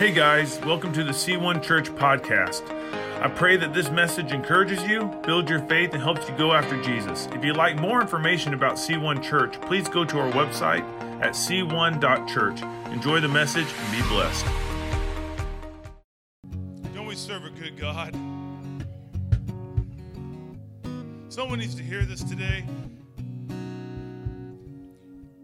[0.00, 2.62] Hey guys, welcome to the C1 Church podcast.
[3.20, 6.82] I pray that this message encourages you, builds your faith, and helps you go after
[6.82, 7.28] Jesus.
[7.34, 10.80] If you'd like more information about C1 Church, please go to our website
[11.20, 12.62] at c1.church.
[12.90, 14.46] Enjoy the message and be blessed.
[16.94, 18.14] Don't we serve a good God?
[21.28, 22.64] Someone needs to hear this today.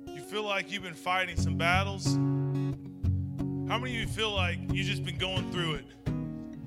[0.06, 2.16] You feel like you've been fighting some battles.
[3.68, 5.84] How many of you feel like you've just been going through it?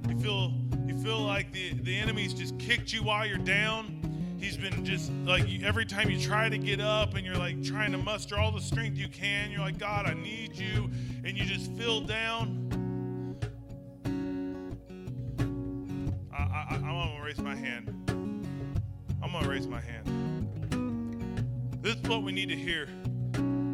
[0.10, 0.52] You feel
[0.86, 4.38] you feel like the, the enemy's just kicked you while you're down.
[4.38, 7.94] He's been just like every time you try to get up and you're like trying
[7.94, 10.90] to muster all the strength you can, you're like, God, I need you,
[11.24, 12.68] and you just feel down.
[16.34, 17.94] I, I, I'm gonna raise my hand.
[19.24, 20.50] I'm gonna raise my hand.
[21.82, 22.90] This is what we need to hear.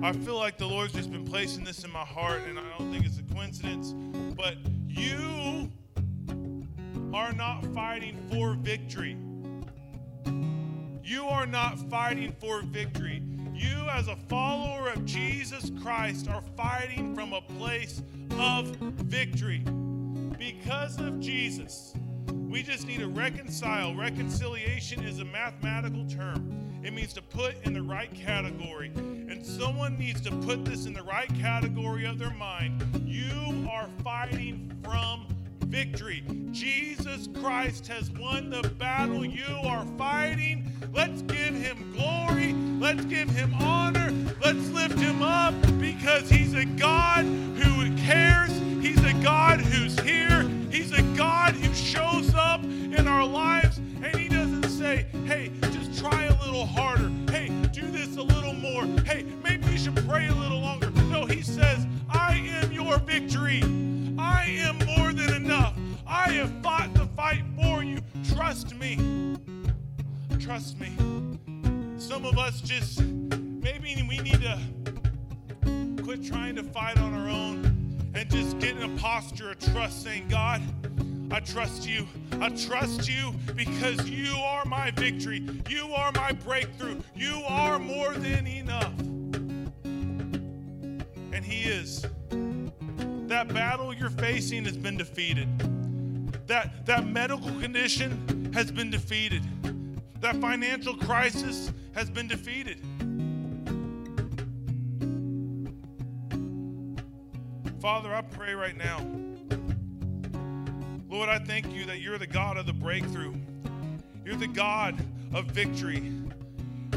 [0.06, 2.92] I feel like the Lord's just been placing this in my heart, and I don't
[2.92, 3.92] think it's a coincidence.
[4.38, 4.58] But
[4.88, 5.72] you
[7.12, 9.18] are not fighting for victory.
[11.04, 13.24] You are not fighting for victory.
[13.52, 18.04] You, as a follower of Jesus Christ, are fighting from a place
[18.38, 19.64] of victory.
[20.38, 21.96] Because of Jesus,
[22.32, 23.96] we just need to reconcile.
[23.96, 28.92] Reconciliation is a mathematical term, it means to put in the right category.
[28.96, 32.84] And someone needs to put this in the right category of their mind.
[33.04, 35.28] You are fighting from
[35.62, 36.24] victory.
[36.52, 40.72] Jesus Christ has won the battle you are fighting.
[40.94, 42.54] Let's give him glory.
[42.80, 44.14] Let's give him honor.
[44.44, 48.52] Let's lift him up because he's a God who cares.
[48.80, 50.48] He's a God who's here.
[50.76, 55.98] He's a God who shows up in our lives and he doesn't say, hey, just
[55.98, 57.10] try a little harder.
[57.32, 58.84] Hey, do this a little more.
[59.06, 60.90] Hey, maybe you should pray a little longer.
[61.10, 63.62] No, he says, I am your victory.
[64.20, 65.78] I am more than enough.
[66.06, 68.02] I have fought the fight for you.
[68.34, 68.98] Trust me.
[70.42, 70.92] Trust me.
[71.98, 74.60] Some of us just, maybe we need to
[76.04, 77.76] quit trying to fight on our own
[78.16, 80.62] and just get in a posture of trust, saying, God,
[81.32, 82.08] I trust you.
[82.40, 85.46] I trust you because you are my victory.
[85.68, 87.02] You are my breakthrough.
[87.14, 88.98] You are more than enough.
[91.34, 92.06] And He is.
[93.28, 95.50] That battle you're facing has been defeated.
[96.48, 99.44] That, that medical condition has been defeated.
[100.22, 102.80] That financial crisis has been defeated.
[107.86, 109.00] Father, I pray right now.
[111.08, 113.36] Lord, I thank you that you're the God of the breakthrough.
[114.26, 114.98] You're the God
[115.36, 116.12] of victory.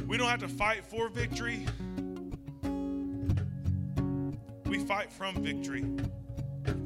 [0.06, 1.66] We don't have to fight for victory,
[4.64, 5.84] we fight from victory.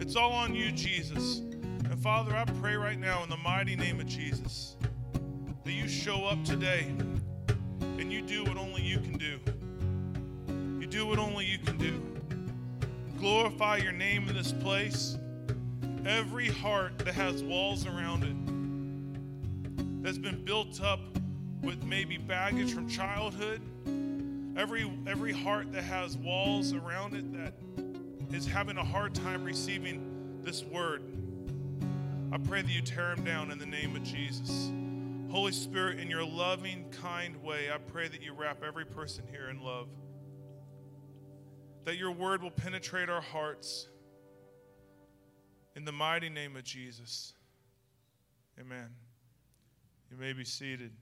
[0.00, 1.38] It's all on you, Jesus.
[1.38, 4.74] And Father, I pray right now in the mighty name of Jesus
[5.62, 6.92] that you show up today
[7.80, 9.38] and you do what only you can do.
[10.80, 12.02] You do what only you can do.
[13.22, 15.16] Glorify your name in this place.
[16.04, 20.98] Every heart that has walls around it, that's been built up
[21.62, 23.62] with maybe baggage from childhood,
[24.56, 27.54] every, every heart that has walls around it that
[28.36, 31.04] is having a hard time receiving this word,
[32.32, 34.72] I pray that you tear them down in the name of Jesus.
[35.30, 39.48] Holy Spirit, in your loving, kind way, I pray that you wrap every person here
[39.48, 39.86] in love.
[41.84, 43.88] That your word will penetrate our hearts.
[45.74, 47.32] In the mighty name of Jesus.
[48.60, 48.88] Amen.
[50.10, 50.92] You may be seated.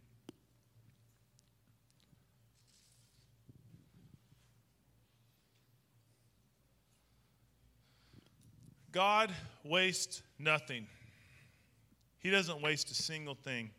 [8.92, 9.32] God
[9.64, 10.86] wastes nothing.
[12.18, 13.70] He doesn't waste a single thing.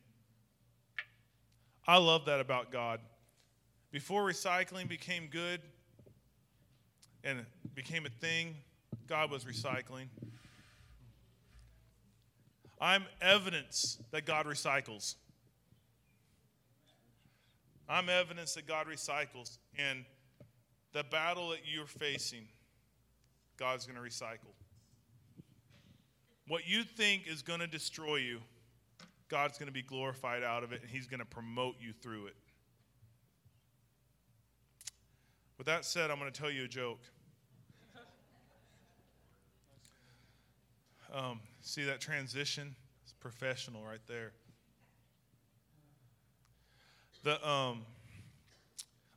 [1.87, 2.99] I love that about God.
[3.91, 5.61] Before recycling became good
[7.23, 7.45] and it
[7.75, 8.55] became a thing,
[9.07, 10.07] God was recycling.
[12.79, 15.15] I'm evidence that God recycles.
[17.87, 19.59] I'm evidence that God recycles.
[19.77, 20.03] And
[20.93, 22.47] the battle that you're facing,
[23.57, 24.53] God's going to recycle.
[26.47, 28.39] What you think is going to destroy you,
[29.29, 32.25] God's going to be glorified out of it, and He's going to promote you through
[32.25, 32.35] it.
[35.57, 36.99] With that said, I'm going to tell you a joke.
[41.13, 42.75] Um, see that transition?
[43.03, 44.31] It's professional right there.
[47.23, 47.85] The um,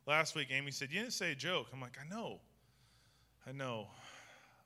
[0.06, 2.40] last week, Amy said, "You didn't say a joke." I'm like, "I know,
[3.46, 3.86] I know."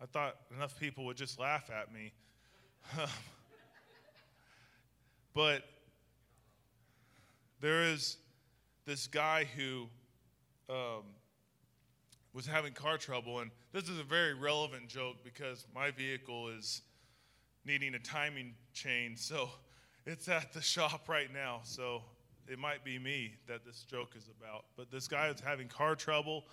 [0.00, 2.12] I thought enough people would just laugh at me.
[5.34, 5.64] but
[7.60, 8.16] there is
[8.86, 9.88] this guy who
[10.70, 11.02] um,
[12.32, 16.82] was having car trouble, and this is a very relevant joke because my vehicle is
[17.64, 19.50] needing a timing change, so
[20.06, 21.60] it's at the shop right now.
[21.64, 22.02] So
[22.50, 24.64] it might be me that this joke is about.
[24.76, 26.44] But this guy is having car trouble,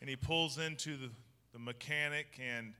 [0.00, 1.10] and he pulls into the,
[1.52, 2.72] the mechanic, and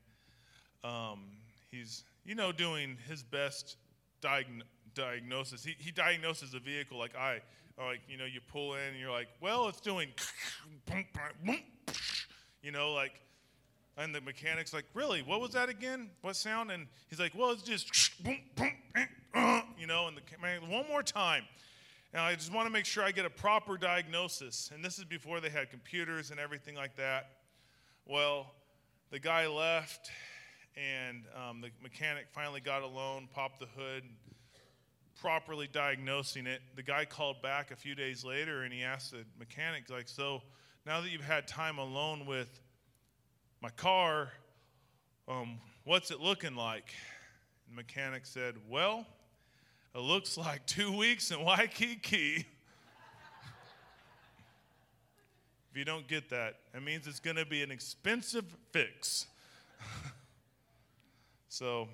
[0.83, 1.25] um,
[1.71, 3.77] he's, you know, doing his best
[4.21, 4.65] diagn-
[4.95, 5.65] diagnosis.
[5.65, 7.41] He, he diagnoses a vehicle like I,
[7.79, 10.09] like, you know, you pull in, and you're like, well, it's doing,
[12.63, 13.21] you know, like,
[13.97, 16.11] and the mechanic's like, really, what was that again?
[16.21, 16.71] What sound?
[16.71, 21.45] And he's like, well, it's just, you know, and the man, one more time.
[22.13, 24.71] And I just want to make sure I get a proper diagnosis.
[24.75, 27.31] And this is before they had computers and everything like that.
[28.07, 28.53] Well,
[29.11, 30.11] the guy left,
[30.77, 34.03] and um, the mechanic finally got alone, popped the hood,
[35.21, 36.61] properly diagnosing it.
[36.75, 40.43] The guy called back a few days later, and he asked the mechanic, like, so
[40.85, 42.61] now that you've had time alone with
[43.67, 44.29] my car,
[45.27, 46.95] um, what's it looking like?
[47.69, 49.05] The mechanic said, well,
[49.93, 52.47] it looks like two weeks in Waikiki.
[55.69, 59.27] if you don't get that, it means it's going to be an expensive fix.
[61.49, 61.89] so,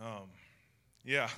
[0.00, 0.28] um,
[1.04, 1.28] yeah.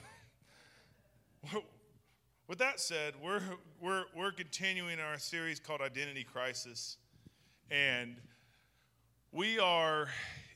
[2.47, 3.41] With that said, we're,
[3.81, 6.99] we're, we're continuing our series called Identity Crisis.
[7.71, 8.17] And
[9.33, 10.09] we are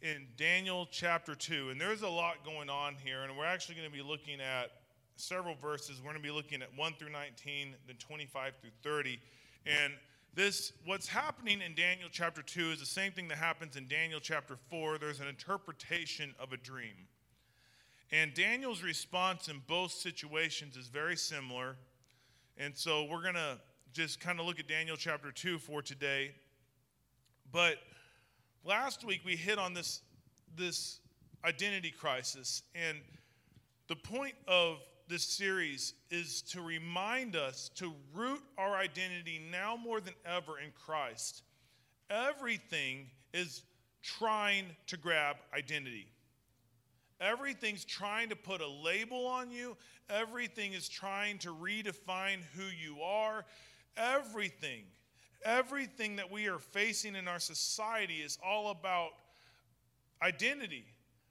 [0.02, 3.88] in Daniel chapter 2, and there's a lot going on here, and we're actually going
[3.88, 4.72] to be looking at
[5.14, 6.00] several verses.
[6.00, 9.20] We're going to be looking at 1 through 19, then 25 through 30.
[9.64, 9.92] And
[10.34, 14.18] this, what's happening in Daniel chapter 2 is the same thing that happens in Daniel
[14.20, 14.98] chapter 4.
[14.98, 17.06] There's an interpretation of a dream.
[18.10, 21.76] And Daniel's response in both situations is very similar.
[22.58, 23.60] And so we're going to
[23.92, 26.32] just kind of look at Daniel chapter 2 for today.
[27.52, 27.76] But
[28.64, 30.00] last week we hit on this,
[30.56, 31.00] this
[31.44, 32.62] identity crisis.
[32.74, 32.98] And
[33.88, 34.78] the point of
[35.08, 40.70] this series is to remind us to root our identity now more than ever in
[40.86, 41.42] Christ.
[42.08, 43.62] Everything is
[44.02, 46.06] trying to grab identity.
[47.20, 49.76] Everything's trying to put a label on you.
[50.10, 53.44] Everything is trying to redefine who you are.
[53.96, 54.82] Everything
[55.44, 59.10] everything that we are facing in our society is all about
[60.22, 60.84] identity.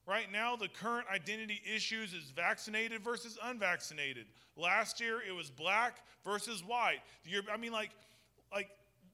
[0.05, 4.25] Right now, the current identity issues is vaccinated versus unvaccinated.
[4.57, 6.99] Last year, it was black versus white.
[7.51, 7.91] I mean, like,
[8.51, 8.69] like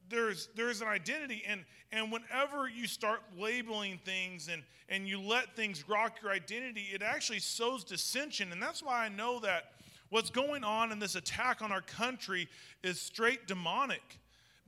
[0.09, 5.55] there's there's an identity, and and whenever you start labeling things and and you let
[5.55, 9.73] things rock your identity, it actually sows dissension, and that's why I know that
[10.09, 12.47] what's going on in this attack on our country
[12.83, 14.19] is straight demonic.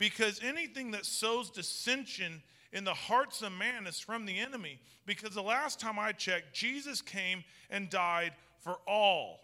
[0.01, 2.41] Because anything that sows dissension
[2.73, 4.79] in the hearts of man is from the enemy.
[5.05, 8.31] Because the last time I checked, Jesus came and died
[8.61, 9.41] for all.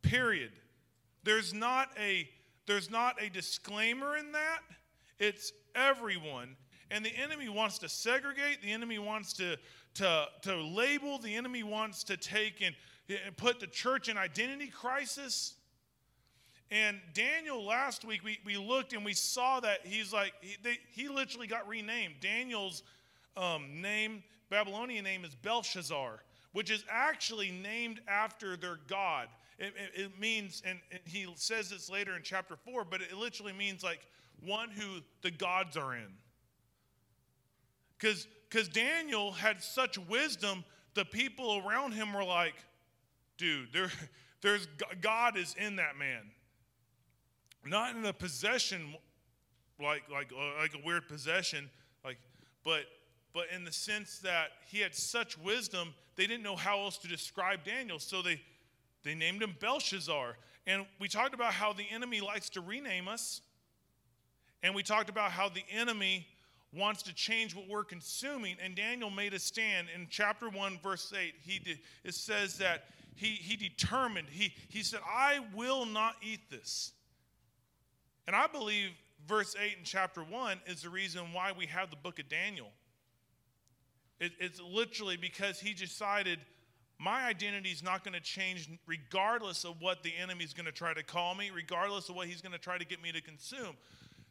[0.00, 0.52] Period.
[1.24, 2.26] There's not a
[2.64, 4.60] there's not a disclaimer in that.
[5.18, 6.56] It's everyone.
[6.90, 9.58] And the enemy wants to segregate, the enemy wants to,
[9.96, 12.74] to, to label, the enemy wants to take and,
[13.26, 15.56] and put the church in identity crisis.
[16.72, 20.78] And Daniel, last week, we, we looked and we saw that he's like, he, they,
[20.92, 22.14] he literally got renamed.
[22.22, 22.82] Daniel's
[23.36, 29.28] um, name, Babylonian name, is Belshazzar, which is actually named after their God.
[29.58, 33.14] It, it, it means, and, and, he says this later in chapter 4, but it
[33.14, 34.06] literally means like
[34.42, 36.08] one who the gods are in.
[37.98, 40.64] Because Daniel had such wisdom,
[40.94, 42.54] the people around him were like,
[43.36, 43.92] dude, there,
[44.40, 44.66] there's,
[45.02, 46.30] God is in that man
[47.64, 48.94] not in a possession
[49.80, 51.68] like like uh, like a weird possession
[52.04, 52.18] like
[52.64, 52.82] but
[53.32, 57.08] but in the sense that he had such wisdom they didn't know how else to
[57.08, 58.40] describe daniel so they
[59.04, 60.36] they named him belshazzar.
[60.66, 63.40] And we talked about how the enemy likes to rename us
[64.62, 66.26] and we talked about how the enemy
[66.72, 69.88] wants to change what we're consuming and daniel made a stand.
[69.94, 75.00] In chapter 1 verse 8 he it says that he, he determined he, he said
[75.06, 76.92] i will not eat this
[78.26, 78.90] and I believe
[79.26, 82.68] verse 8 in chapter 1 is the reason why we have the book of Daniel.
[84.20, 86.38] It, it's literally because he decided
[86.98, 90.72] my identity is not going to change regardless of what the enemy is going to
[90.72, 93.20] try to call me, regardless of what he's going to try to get me to
[93.20, 93.76] consume.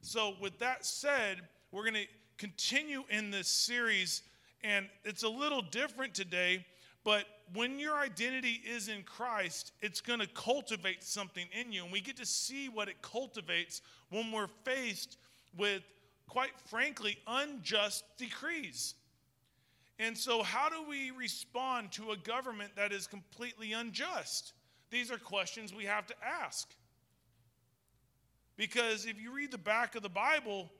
[0.01, 2.07] So, with that said, we're going to
[2.37, 4.23] continue in this series
[4.63, 6.65] And it's a little different today,
[7.03, 11.83] but when your identity is in Christ, it's going to cultivate something in you.
[11.83, 15.17] And we get to see what it cultivates when we're faced
[15.57, 15.83] with,
[16.27, 18.95] quite frankly, unjust decrees.
[19.99, 24.53] And so, how do we respond to a government that is completely unjust?
[24.89, 26.73] These are questions we have to ask.
[28.57, 30.71] Because if you read the back of the Bible,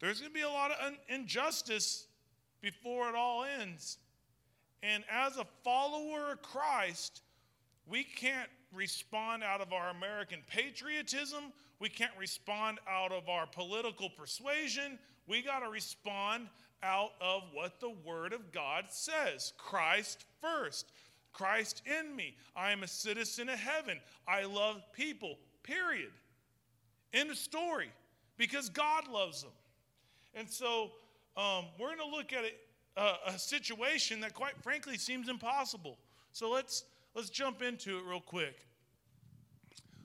[0.00, 2.06] there's going to be a lot of injustice
[2.60, 3.98] before it all ends.
[4.82, 7.22] And as a follower of Christ,
[7.88, 11.52] we can't respond out of our American patriotism.
[11.80, 14.98] We can't respond out of our political persuasion.
[15.26, 16.48] We got to respond
[16.82, 20.92] out of what the Word of God says Christ first.
[21.32, 22.34] Christ in me.
[22.56, 24.00] I am a citizen of heaven.
[24.26, 26.10] I love people, period.
[27.12, 27.90] End of story.
[28.38, 29.52] Because God loves them.
[30.34, 30.92] And so
[31.36, 32.58] um, we're going to look at it,
[32.96, 35.98] uh, a situation that, quite frankly, seems impossible.
[36.32, 36.84] So let's
[37.14, 38.66] let's jump into it real quick.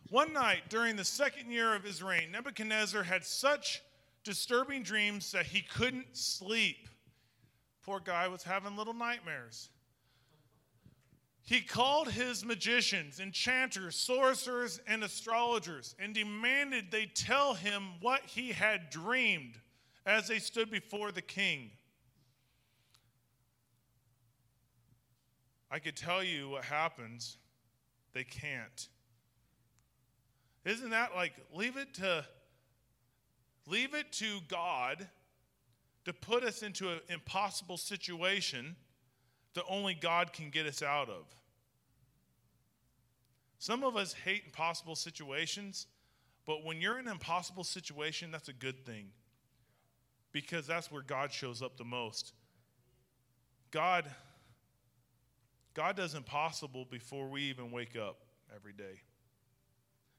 [0.09, 3.81] One night during the second year of his reign, Nebuchadnezzar had such
[4.23, 6.89] disturbing dreams that he couldn't sleep.
[7.83, 9.69] Poor guy was having little nightmares.
[11.43, 18.51] He called his magicians, enchanters, sorcerers, and astrologers and demanded they tell him what he
[18.51, 19.55] had dreamed
[20.05, 21.71] as they stood before the king.
[25.71, 27.37] I could tell you what happens.
[28.13, 28.89] They can't.
[30.65, 32.25] Isn't that like leave it to
[33.65, 35.07] leave it to God
[36.03, 38.75] to put us into an impossible situation
[39.53, 41.23] that only God can get us out of?
[43.57, 45.87] Some of us hate impossible situations,
[46.45, 49.07] but when you're in an impossible situation, that's a good thing
[50.31, 52.33] because that's where God shows up the most.
[53.69, 54.05] God
[55.73, 58.17] God does impossible before we even wake up
[58.55, 59.01] every day.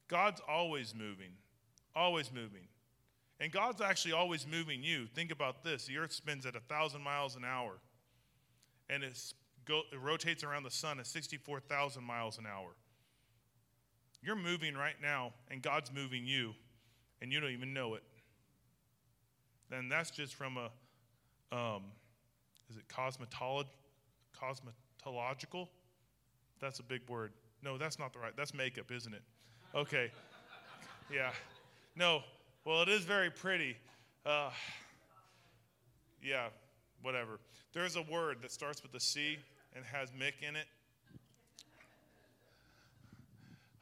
[0.08, 1.32] God's always moving,
[1.94, 2.68] always moving.
[3.40, 5.06] And God's actually always moving you.
[5.06, 7.78] Think about this the earth spins at 1,000 miles an hour,
[8.88, 9.02] and
[9.64, 12.70] go, it rotates around the sun at 64,000 miles an hour.
[14.22, 16.54] You're moving right now, and God's moving you,
[17.20, 18.02] and you don't even know it
[19.72, 20.66] then that's just from a,
[21.56, 21.84] um,
[22.68, 23.64] is it cosmetolo-
[25.04, 25.68] cosmetological?
[26.60, 27.32] That's a big word.
[27.62, 28.32] No, that's not the right.
[28.36, 29.22] That's makeup, isn't it?
[29.74, 30.10] Okay.
[31.12, 31.30] Yeah.
[31.96, 32.22] No.
[32.64, 33.76] Well, it is very pretty.
[34.24, 34.50] Uh,
[36.22, 36.48] yeah.
[37.02, 37.40] Whatever.
[37.72, 39.38] There's a word that starts with a C
[39.74, 40.66] and has Mick in it.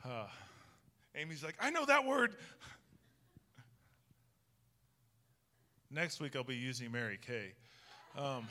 [0.04, 0.26] Uh,
[1.14, 2.36] Amy's like, I know that word.
[5.90, 7.52] Next week, I'll be using Mary Kay.
[8.16, 8.46] Um,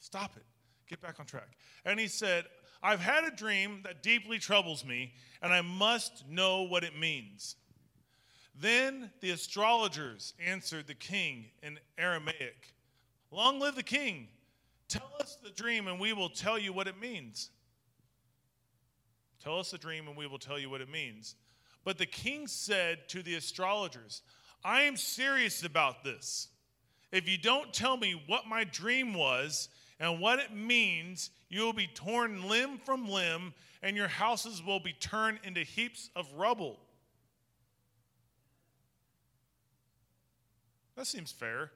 [0.00, 0.44] stop it.
[0.92, 1.48] Get back on track.
[1.86, 2.44] And he said,
[2.82, 7.56] I've had a dream that deeply troubles me, and I must know what it means.
[8.60, 12.74] Then the astrologers answered the king in Aramaic
[13.30, 14.28] Long live the king!
[14.88, 17.48] Tell us the dream, and we will tell you what it means.
[19.42, 21.36] Tell us the dream, and we will tell you what it means.
[21.84, 24.20] But the king said to the astrologers,
[24.62, 26.48] I am serious about this.
[27.12, 29.70] If you don't tell me what my dream was
[30.02, 33.54] and what it means, you will be torn limb from limb,
[33.84, 36.80] and your houses will be turned into heaps of rubble.
[40.96, 41.70] That seems fair,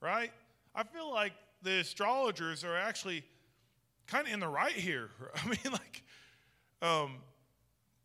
[0.00, 0.32] right?
[0.74, 3.22] I feel like the astrologers are actually
[4.06, 5.10] kind of in the right here.
[5.34, 6.02] I mean, like,
[6.80, 7.16] um,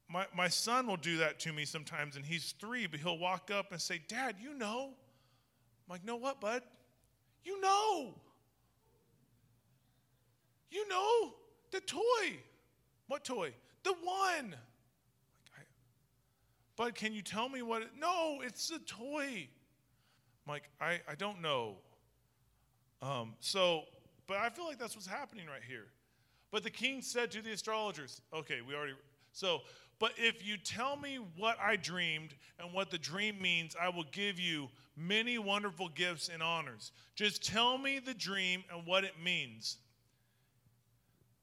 [0.09, 3.49] my, my son will do that to me sometimes, and he's three, but he'll walk
[3.49, 4.89] up and say, Dad, you know?
[4.89, 6.63] I'm like, know what, bud?
[7.45, 8.13] You know.
[10.71, 11.33] You know
[11.71, 12.39] the toy.
[13.07, 13.53] What toy?
[13.83, 14.55] The one.
[16.75, 19.49] Bud, can you tell me what it, No, it's the toy.
[20.47, 21.75] I'm like, I, I don't know.
[23.01, 23.83] Um, so,
[24.27, 25.87] but I feel like that's what's happening right here.
[26.51, 28.93] But the king said to the astrologers, okay, we already,
[29.33, 29.61] so
[29.99, 34.05] but if you tell me what I dreamed and what the dream means, I will
[34.11, 36.93] give you many wonderful gifts and honors.
[37.15, 39.77] Just tell me the dream and what it means.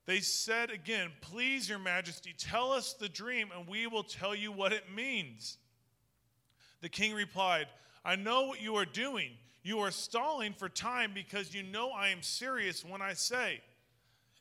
[0.06, 4.52] They said again, Please, Your Majesty, tell us the dream and we will tell you
[4.52, 5.58] what it means.
[6.80, 7.66] The king replied,
[8.04, 9.30] I know what you are doing.
[9.64, 13.60] You are stalling for time because you know I am serious when I say,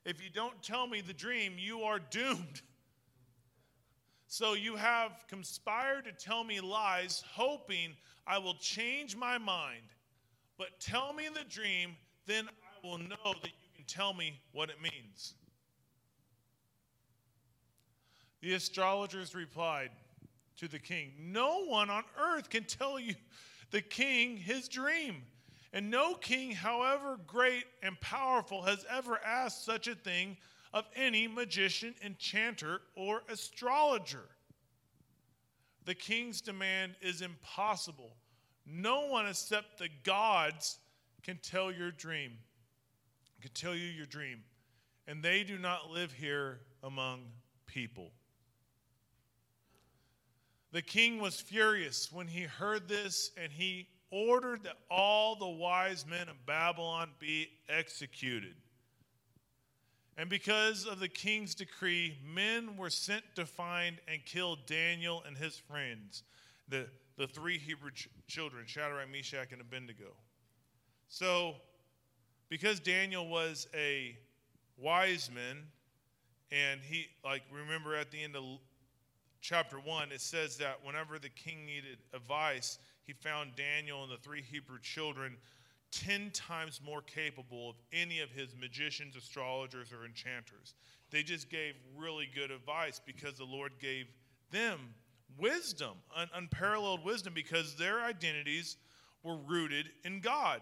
[0.06, 2.62] If you don't tell me the dream, you are doomed.
[4.28, 7.92] So you have conspired to tell me lies, hoping
[8.28, 9.84] I will change my mind.
[10.58, 11.96] But tell me the dream,
[12.26, 15.36] then I will know that you can tell me what it means.
[18.46, 19.90] The astrologers replied
[20.58, 23.16] to the king, No one on earth can tell you,
[23.72, 25.24] the king, his dream.
[25.74, 30.38] And no king, however great and powerful, has ever asked such a thing
[30.76, 34.30] of any magician, enchanter, or astrologer.
[35.86, 38.16] The king's demand is impossible.
[38.64, 40.78] No one except the gods
[41.24, 42.34] can tell your dream,
[43.42, 44.44] can tell you your dream.
[45.08, 47.24] And they do not live here among
[47.66, 48.12] people.
[50.76, 56.06] The king was furious when he heard this, and he ordered that all the wise
[56.06, 58.56] men of Babylon be executed.
[60.18, 65.38] And because of the king's decree, men were sent to find and kill Daniel and
[65.38, 66.24] his friends,
[66.68, 70.12] the, the three Hebrew ch- children, Shadrach, Meshach, and Abednego.
[71.08, 71.56] So,
[72.50, 74.18] because Daniel was a
[74.76, 75.56] wise man,
[76.52, 78.44] and he, like, remember at the end of
[79.48, 84.18] chapter 1, it says that whenever the king needed advice, he found Daniel and the
[84.18, 85.38] three Hebrew children
[85.92, 90.74] 10 times more capable of any of his magicians, astrologers, or enchanters.
[91.12, 94.08] They just gave really good advice because the Lord gave
[94.50, 94.80] them
[95.38, 98.78] wisdom, un- unparalleled wisdom, because their identities
[99.22, 100.62] were rooted in God.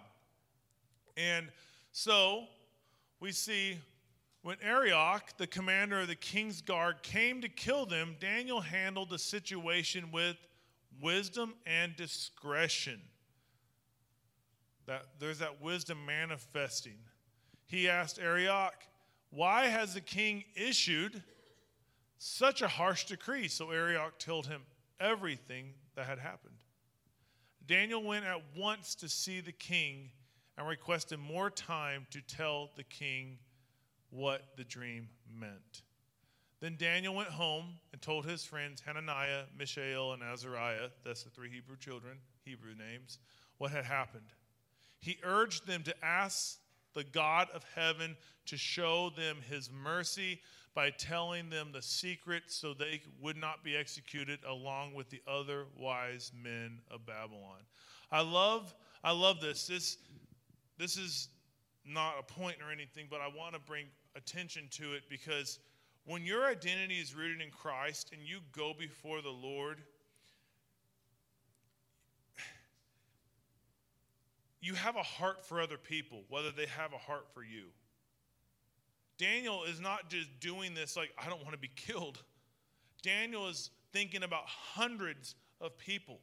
[1.16, 1.48] And
[1.94, 2.44] so
[3.22, 3.78] we see
[4.44, 9.18] when Arioch, the commander of the king's guard, came to kill them, Daniel handled the
[9.18, 10.38] situation with
[11.02, 13.02] wisdom and discretion.
[14.86, 17.00] That there's that wisdom manifesting.
[17.66, 18.86] He asked Arioch,
[19.30, 21.24] "Why has the king issued
[22.18, 24.66] such a harsh decree?" So Arioch told him
[25.00, 26.64] everything that had happened.
[27.66, 30.12] Daniel went at once to see the king
[30.58, 33.40] and requested more time to tell the king
[34.14, 35.82] what the dream meant.
[36.60, 41.50] Then Daniel went home and told his friends Hananiah, Mishael, and Azariah, that's the three
[41.50, 43.20] Hebrew children, Hebrew names,
[43.58, 44.28] what had happened.
[45.00, 46.60] He urged them to ask
[46.94, 50.40] the God of heaven to show them his mercy
[50.76, 55.66] by telling them the secret so they would not be executed along with the other
[55.78, 57.60] wise men of Babylon.
[58.12, 58.74] I love
[59.04, 59.68] I love this.
[59.68, 59.98] This
[60.78, 61.30] this is
[61.86, 65.60] not a point or anything, but I want to bring attention to it because
[66.06, 69.82] when your identity is rooted in Christ and you go before the Lord,
[74.62, 77.66] you have a heart for other people, whether they have a heart for you.
[79.18, 82.24] Daniel is not just doing this like, I don't want to be killed.
[83.02, 86.20] Daniel is thinking about hundreds of people.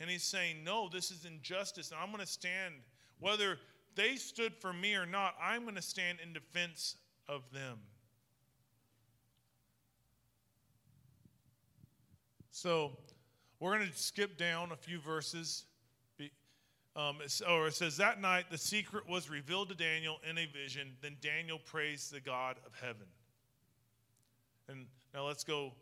[0.00, 2.74] And he's saying, No, this is injustice, and I'm going to stand,
[3.20, 3.58] whether
[3.94, 6.96] they stood for me or not, I'm going to stand in defense
[7.28, 7.78] of them.
[12.50, 12.96] So
[13.60, 15.64] we're going to skip down a few verses.
[16.96, 20.92] Um, or it says, That night the secret was revealed to Daniel in a vision.
[21.02, 23.06] Then Daniel praised the God of heaven.
[24.68, 25.72] And now let's go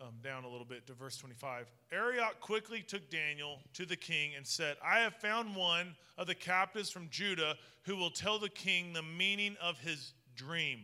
[0.00, 1.66] um, down a little bit to verse 25.
[1.92, 6.34] Arioch quickly took Daniel to the king and said, I have found one of the
[6.34, 10.80] captives from Judah who will tell the king the meaning of his dream.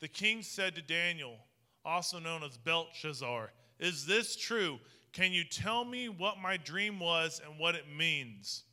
[0.00, 1.36] The king said to Daniel,
[1.84, 4.78] also known as Belshazzar, Is this true?
[5.12, 8.64] Can you tell me what my dream was and what it means?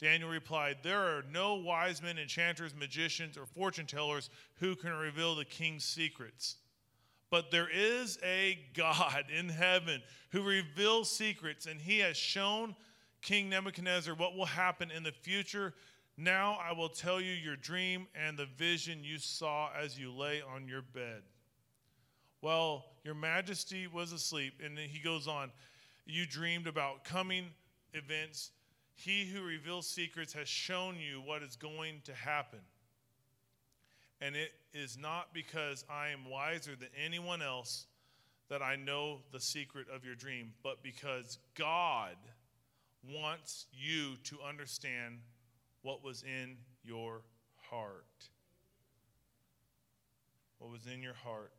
[0.00, 5.34] Daniel replied, There are no wise men, enchanters, magicians, or fortune tellers who can reveal
[5.34, 6.56] the king's secrets.
[7.34, 12.76] But there is a God in heaven who reveals secrets, and he has shown
[13.22, 15.74] King Nebuchadnezzar what will happen in the future.
[16.16, 20.42] Now I will tell you your dream and the vision you saw as you lay
[20.42, 21.22] on your bed.
[22.40, 25.50] Well, your majesty was asleep, and then he goes on,
[26.06, 27.46] you dreamed about coming
[27.94, 28.52] events.
[28.94, 32.60] He who reveals secrets has shown you what is going to happen.
[34.20, 37.86] And it is not because I am wiser than anyone else
[38.48, 42.16] that I know the secret of your dream, but because God
[43.02, 45.18] wants you to understand
[45.82, 47.22] what was in your
[47.70, 48.06] heart.
[50.58, 51.52] What was in your heart.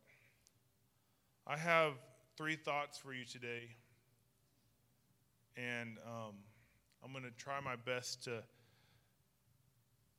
[1.46, 1.92] I have
[2.36, 3.76] three thoughts for you today.
[5.56, 6.34] And um,
[7.04, 8.42] I'm going to try my best to,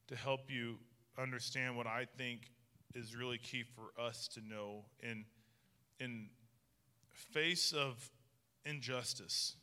[0.08, 0.78] to help you
[1.18, 2.52] understand what I think
[2.96, 5.26] is really key for us to know in,
[6.00, 6.30] in
[7.12, 8.12] face of
[8.66, 9.56] injustice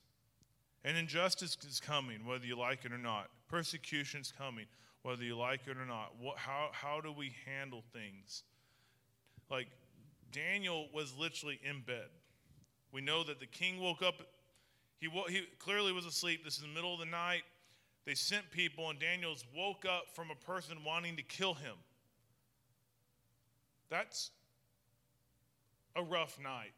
[0.85, 3.31] And injustice is coming, whether you like it or not.
[3.49, 4.67] Persecution is coming,
[5.03, 6.12] whether you like it or not.
[6.21, 8.43] What, how, how do we handle things?
[9.51, 9.69] Like,
[10.31, 12.09] Daniel was literally in bed.
[12.93, 14.17] We know that the king woke up.
[15.01, 16.45] He, he clearly was asleep.
[16.45, 17.43] This is the middle of the night.
[18.07, 21.77] They sent people, and Daniel's woke up from a person wanting to kill him.
[23.88, 24.31] That's
[25.97, 26.73] a rough night.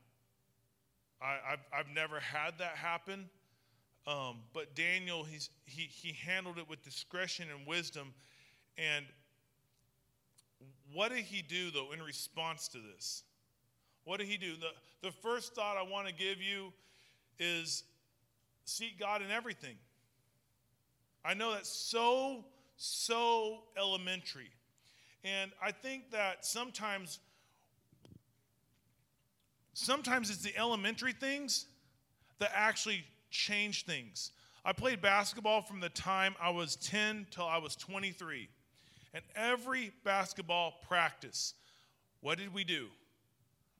[1.20, 3.28] I, have I've never had that happen.
[4.06, 8.14] Um, but Daniel, he's, he, he handled it with discretion and wisdom.
[8.78, 9.04] And
[10.92, 13.24] what did he do, though, in response to this?
[14.04, 14.54] What did he do?
[14.54, 16.72] The, the first thought I want to give you
[17.40, 17.82] is
[18.64, 19.76] seek God in everything.
[21.26, 22.44] I know that's so,
[22.76, 24.50] so elementary.
[25.24, 27.18] And I think that sometimes,
[29.74, 31.66] sometimes it's the elementary things
[32.38, 34.30] that actually change things.
[34.64, 38.48] I played basketball from the time I was 10 till I was 23.
[39.12, 41.54] And every basketball practice,
[42.20, 42.86] what did we do?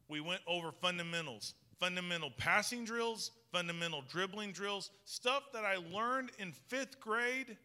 [0.09, 6.53] We went over fundamentals, fundamental passing drills, fundamental dribbling drills, stuff that I learned in
[6.53, 7.57] fifth grade.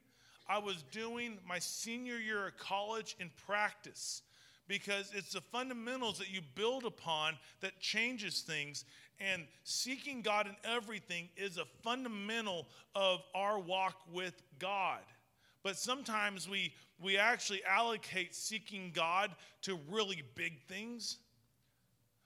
[0.48, 4.22] I was doing my senior year of college in practice
[4.70, 8.86] because it's the fundamentals that you build upon that changes things
[9.20, 15.02] and seeking God in everything is a fundamental of our walk with God.
[15.62, 16.74] But sometimes we,
[17.04, 19.32] we actually allocate seeking God
[19.64, 21.18] to really big things,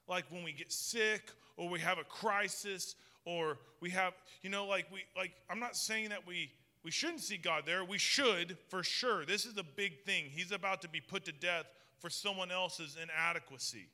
[0.06, 2.94] like when we get sick or we have a crisis
[3.26, 6.50] or we have, you know, like we like I'm not saying that we
[6.82, 7.84] we shouldn't see God there.
[7.84, 9.26] We should for sure.
[9.26, 10.26] This is a big thing.
[10.30, 11.66] He's about to be put to death
[11.98, 13.88] for someone else's inadequacy.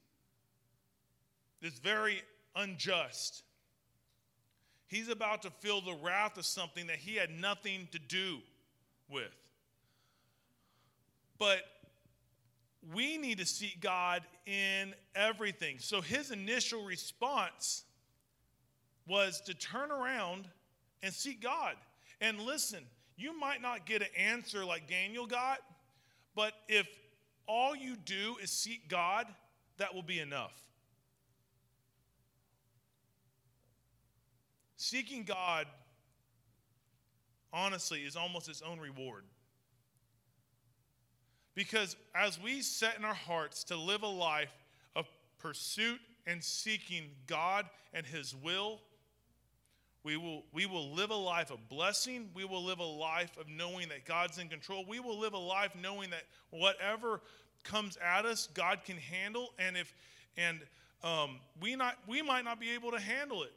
[1.61, 2.23] It's very
[2.55, 3.42] unjust.
[4.87, 8.40] He's about to feel the wrath of something that he had nothing to do
[9.09, 9.35] with.
[11.38, 11.62] But
[12.92, 15.77] we need to seek God in everything.
[15.79, 17.85] So his initial response
[19.07, 20.47] was to turn around
[21.03, 21.75] and seek God.
[22.21, 22.81] And listen,
[23.17, 25.59] you might not get an answer like Daniel got,
[26.35, 26.87] but if
[27.47, 29.27] all you do is seek God,
[29.79, 30.55] that will be enough.
[34.77, 35.67] Seeking God,
[37.53, 39.25] honestly, is almost its own reward.
[41.55, 44.53] Because as we set in our hearts to live a life
[44.97, 45.07] of
[45.38, 48.81] pursuit and seeking God and His will,
[50.05, 52.29] we will, we will live a life of blessing.
[52.35, 54.85] We will live a life of knowing that God's in control.
[54.87, 57.21] We will live a life knowing that whatever
[57.62, 59.51] comes at us, God can handle.
[59.59, 59.95] And if
[60.37, 60.61] and
[61.03, 63.53] um, we not we might not be able to handle it.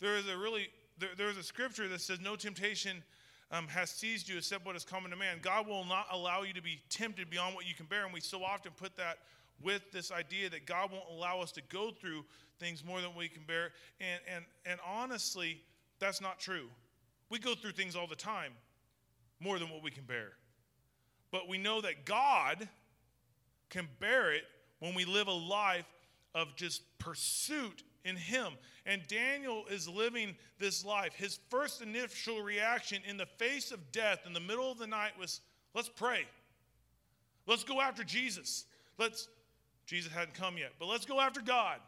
[0.00, 3.02] There is a really there, there's a scripture that says, "No temptation
[3.50, 6.52] um, has seized you except what is common to man." God will not allow you
[6.54, 9.18] to be tempted beyond what you can bear, and we so often put that
[9.62, 12.24] with this idea that God won't allow us to go through
[12.58, 13.70] things more than we can bear.
[14.00, 15.62] And and and honestly,
[15.98, 16.68] that's not true.
[17.30, 18.52] We go through things all the time,
[19.40, 20.32] more than what we can bear.
[21.30, 22.68] But we know that God
[23.70, 24.44] can bear it
[24.78, 25.86] when we live a life
[26.34, 28.52] of just pursuit in him.
[28.86, 31.14] And Daniel is living this life.
[31.14, 35.12] His first initial reaction in the face of death in the middle of the night
[35.18, 35.40] was,
[35.74, 36.24] let's pray.
[37.46, 38.64] Let's go after Jesus.
[38.98, 39.28] Let's
[39.86, 41.78] Jesus hadn't come yet, but let's go after God.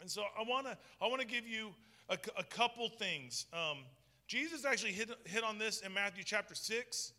[0.00, 1.70] And so I want to I want to give you
[2.08, 3.46] a, a couple things.
[3.52, 3.78] Um,
[4.26, 7.12] Jesus actually hit, hit on this in Matthew chapter 6.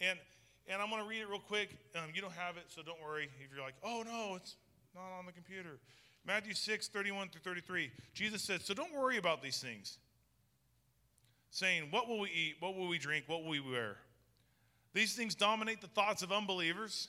[0.00, 0.18] And,
[0.66, 1.70] and I'm going to read it real quick.
[1.96, 4.56] Um, you don't have it, so don't worry if you're like, oh no, it's
[4.94, 5.78] not on the computer.
[6.26, 7.90] Matthew 6, 31 through 33.
[8.12, 9.98] Jesus said, So don't worry about these things,
[11.50, 12.56] saying, What will we eat?
[12.60, 13.24] What will we drink?
[13.26, 13.96] What will we wear?
[14.92, 17.08] These things dominate the thoughts of unbelievers,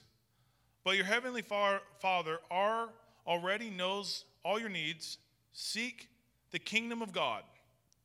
[0.84, 2.38] but your heavenly Father
[3.26, 5.18] already knows all your needs.
[5.52, 6.08] Seek
[6.50, 7.42] the kingdom of God.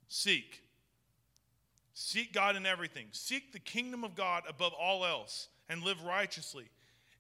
[0.08, 0.62] Seek.
[1.94, 3.08] Seek God in everything.
[3.12, 6.66] Seek the kingdom of God above all else and live righteously,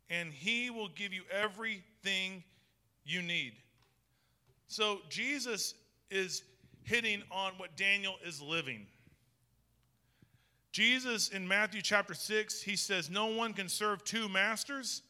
[0.10, 2.44] and He will give you everything
[3.06, 3.54] you need.
[4.68, 5.76] So Jesus
[6.12, 6.44] is
[6.84, 8.86] hitting on what Daniel is living.
[10.72, 15.02] Jesus in Matthew chapter 6, he says, No one can serve two masters.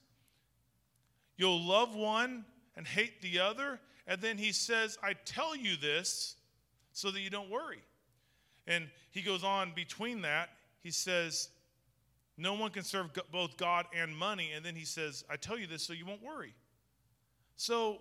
[1.37, 2.45] You'll love one
[2.77, 3.79] and hate the other.
[4.07, 6.35] And then he says, I tell you this
[6.93, 7.81] so that you don't worry.
[8.67, 10.49] And he goes on between that,
[10.81, 11.49] he says,
[12.37, 14.51] No one can serve both God and money.
[14.55, 16.53] And then he says, I tell you this so you won't worry.
[17.57, 17.99] So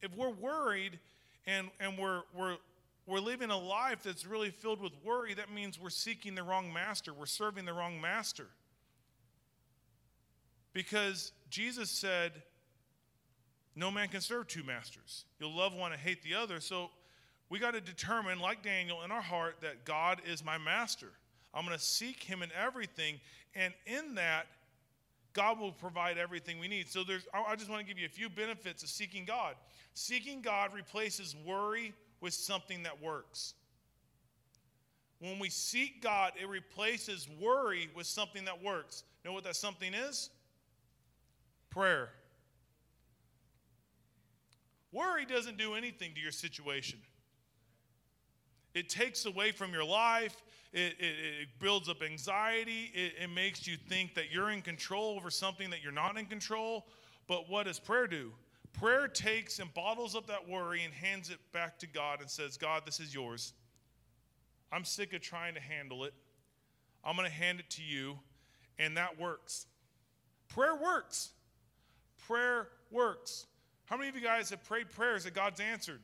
[0.00, 0.98] if we're worried
[1.46, 2.56] and, and we're, we're
[3.06, 6.72] we're living a life that's really filled with worry, that means we're seeking the wrong
[6.72, 7.12] master.
[7.12, 8.46] We're serving the wrong master.
[10.72, 12.42] Because Jesus said,
[13.74, 15.24] no man can serve two masters.
[15.38, 16.60] You'll love one and hate the other.
[16.60, 16.90] So
[17.48, 21.08] we got to determine, like Daniel, in our heart, that God is my master.
[21.54, 23.20] I'm going to seek him in everything.
[23.54, 24.46] And in that,
[25.32, 26.88] God will provide everything we need.
[26.88, 29.54] So there's I just want to give you a few benefits of seeking God.
[29.94, 33.54] Seeking God replaces worry with something that works.
[35.20, 39.04] When we seek God, it replaces worry with something that works.
[39.24, 40.30] Know what that something is?
[41.70, 42.10] Prayer.
[44.92, 46.98] Worry doesn't do anything to your situation.
[48.74, 50.36] It takes away from your life.
[50.72, 52.90] It, it, it builds up anxiety.
[52.94, 56.26] It, it makes you think that you're in control over something that you're not in
[56.26, 56.86] control.
[57.26, 58.32] But what does prayer do?
[58.72, 62.56] Prayer takes and bottles up that worry and hands it back to God and says,
[62.56, 63.52] God, this is yours.
[64.72, 66.14] I'm sick of trying to handle it.
[67.04, 68.18] I'm going to hand it to you.
[68.78, 69.66] And that works.
[70.48, 71.30] Prayer works.
[72.26, 73.46] Prayer works.
[73.92, 76.00] How many of you guys have prayed prayers that God's answered?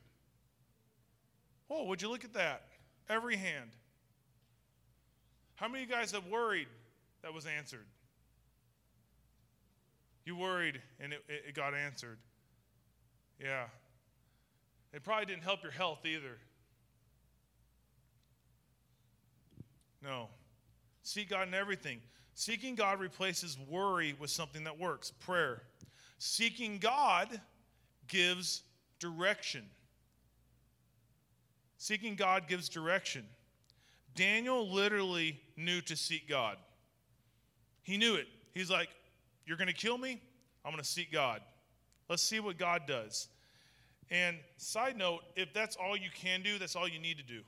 [1.71, 2.61] Oh, would you look at that?
[3.09, 3.71] Every hand.
[5.55, 6.67] How many of you guys have worried
[7.23, 7.87] that was answered?
[10.23, 12.19] You worried and it, it got answered.
[13.41, 13.63] Yeah.
[14.93, 16.37] It probably didn't help your health either.
[20.03, 20.27] No.
[21.01, 22.01] Seek God in everything.
[22.35, 25.63] Seeking God replaces worry with something that works prayer.
[26.19, 27.41] Seeking God
[28.09, 28.63] gives
[28.99, 29.65] direction.
[31.77, 33.25] Seeking God gives direction.
[34.15, 36.57] Daniel literally knew to seek God.
[37.83, 38.27] He knew it.
[38.53, 38.89] He's like,
[39.45, 40.21] You're going to kill me?
[40.65, 41.41] I'm going to seek God.
[42.09, 43.29] Let's see what God does.
[44.11, 47.41] And side note, if that's all you can do, that's all you need to do.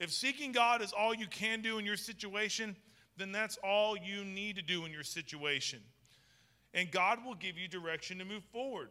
[0.00, 2.76] If seeking God is all you can do in your situation,
[3.16, 5.80] then that's all you need to do in your situation.
[6.78, 8.90] And God will give you direction to move forward.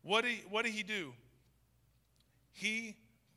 [0.00, 1.12] What did, what did he do?
[2.52, 2.96] He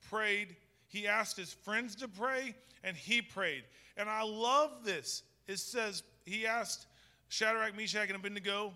[0.10, 0.56] prayed.
[0.88, 3.66] He asked his friends to pray, and he prayed.
[3.98, 5.24] And I love this.
[5.48, 6.88] It says, he asked
[7.28, 8.72] Shadrach, Meshach, and Abednego,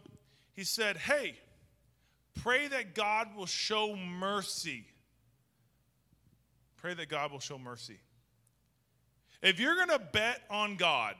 [0.53, 1.37] he said, Hey,
[2.43, 4.83] pray that God will show mercy.
[6.75, 8.01] Pray that God will show mercy.
[9.41, 11.15] If you're going to bet on God,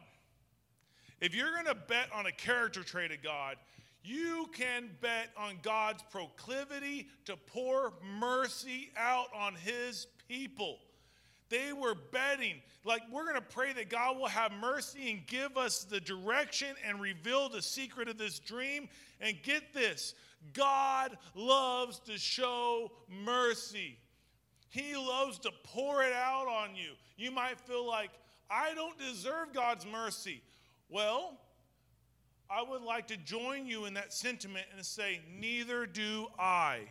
[1.19, 3.55] if you're going to bet on a character trait of God,
[4.03, 10.79] you can bet on God's proclivity to pour mercy out on his people.
[11.49, 15.57] They were betting, like, we're going to pray that God will have mercy and give
[15.57, 18.89] us the direction and reveal the secret of this dream.
[19.21, 20.13] And get this
[20.53, 22.91] God loves to show
[23.25, 23.97] mercy,
[24.69, 26.91] He loves to pour it out on you.
[27.17, 28.11] You might feel like,
[28.49, 30.41] I don't deserve God's mercy.
[30.89, 31.37] Well,
[32.49, 36.81] I would like to join you in that sentiment and say, Neither do I.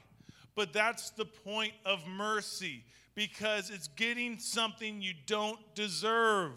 [0.54, 2.82] But that's the point of mercy
[3.14, 6.52] because it's getting something you don't deserve.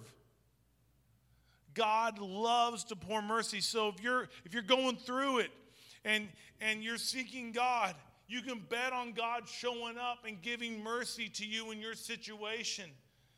[1.74, 3.62] God loves to pour mercy.
[3.62, 5.52] So if you're if you're going through it
[6.06, 6.28] and
[6.62, 7.96] and you're seeking God,
[8.28, 12.90] you can bet on God showing up and giving mercy to you in your situation.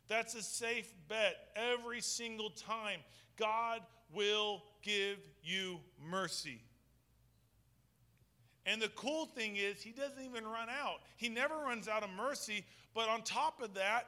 [0.08, 3.00] That's a safe bet every single time.
[3.42, 3.82] God
[4.14, 6.62] will give you mercy.
[8.68, 11.00] And the cool thing is, he doesn't even run out.
[11.18, 12.64] He never runs out of mercy.
[12.94, 14.06] But on top of that,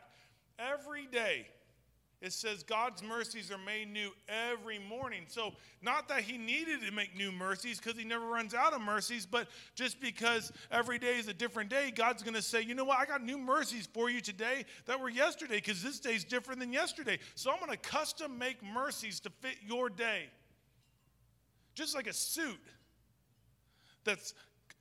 [0.60, 1.48] every day,
[2.24, 5.26] it says God's mercies are made new every morning.
[5.28, 8.80] So, not that he needed to make new mercies because he never runs out of
[8.80, 12.76] mercies, but just because every day is a different day, God's going to say, you
[12.76, 16.24] know what, I got new mercies for you today that were yesterday because this day's
[16.24, 17.20] different than yesterday.
[17.36, 20.28] So, I'm going to custom make mercies to fit your day.
[21.76, 22.62] Just like a suit
[24.06, 24.34] that's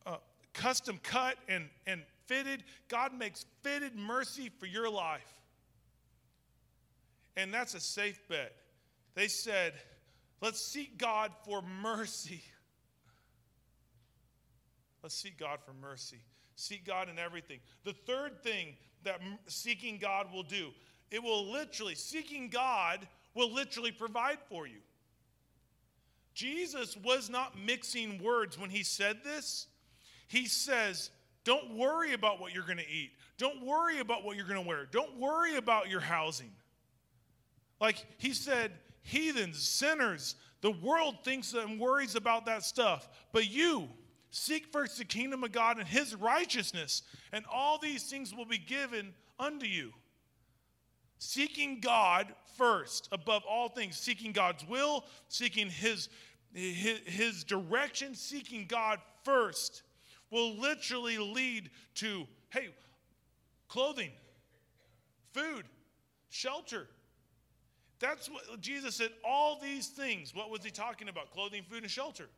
[0.06, 0.18] uh,
[0.54, 5.41] custom cut and, and fitted, God makes fitted mercy for your life.
[7.36, 8.52] And that's a safe bet.
[9.14, 9.74] They said,
[10.40, 12.42] let's seek God for mercy.
[15.02, 16.20] Let's seek God for mercy.
[16.54, 17.58] Seek God in everything.
[17.84, 20.70] The third thing that seeking God will do,
[21.10, 24.78] it will literally, seeking God will literally provide for you.
[26.34, 29.66] Jesus was not mixing words when he said this.
[30.28, 31.10] He says,
[31.44, 33.12] Don't worry about what you're going to eat.
[33.38, 34.86] Don't worry about what you're going to wear.
[34.90, 36.50] Don't worry about your housing.
[37.82, 43.10] Like he said, heathens, sinners, the world thinks and worries about that stuff.
[43.32, 43.90] But you,
[44.34, 48.56] Seek first the kingdom of God and his righteousness, and all these things will be
[48.56, 49.92] given unto you.
[51.18, 56.08] Seeking God first, above all things, seeking God's will, seeking his,
[56.54, 59.82] his, his direction, seeking God first
[60.30, 62.68] will literally lead to hey,
[63.68, 64.12] clothing,
[65.34, 65.66] food,
[66.30, 66.88] shelter.
[68.02, 69.10] That's what Jesus said.
[69.24, 71.30] All these things, what was he talking about?
[71.30, 72.28] Clothing, food, and shelter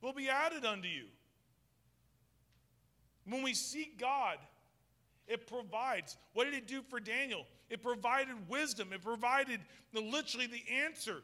[0.00, 1.04] will be added unto you.
[3.26, 4.38] When we seek God,
[5.28, 6.16] it provides.
[6.32, 7.46] What did it do for Daniel?
[7.68, 8.94] It provided wisdom.
[8.94, 9.60] It provided
[9.92, 11.22] the, literally the answer.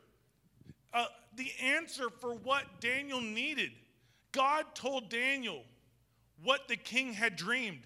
[0.92, 3.70] Uh, the answer for what Daniel needed.
[4.32, 5.62] God told Daniel
[6.44, 7.80] what the king had dreamed.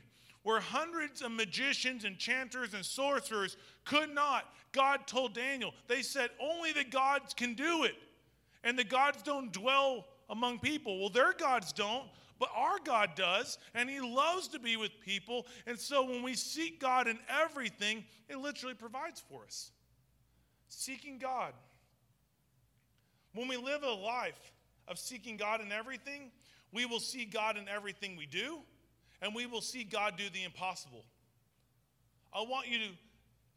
[0.45, 6.73] Where hundreds of magicians, enchanters, and sorcerers could not, God told Daniel, they said, only
[6.73, 7.95] the gods can do it.
[8.63, 11.01] And the gods don't dwell among people.
[11.01, 12.05] Well, their gods don't,
[12.39, 15.47] but our God does, and He loves to be with people.
[15.67, 19.71] And so when we seek God in everything, it literally provides for us.
[20.69, 21.55] Seeking God.
[23.35, 24.53] When we live a life
[24.89, 26.31] of seeking God in everything,
[26.71, 28.59] we will see God in everything we do,
[29.25, 31.03] and we will see God do the impossible.
[32.33, 32.85] I want you to,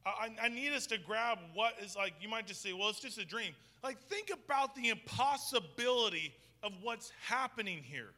[0.05, 3.01] I, I need us to grab what is like, you might just say, well, it's
[3.01, 3.51] just a dream.
[3.83, 8.11] Like, think about the impossibility of what's happening here.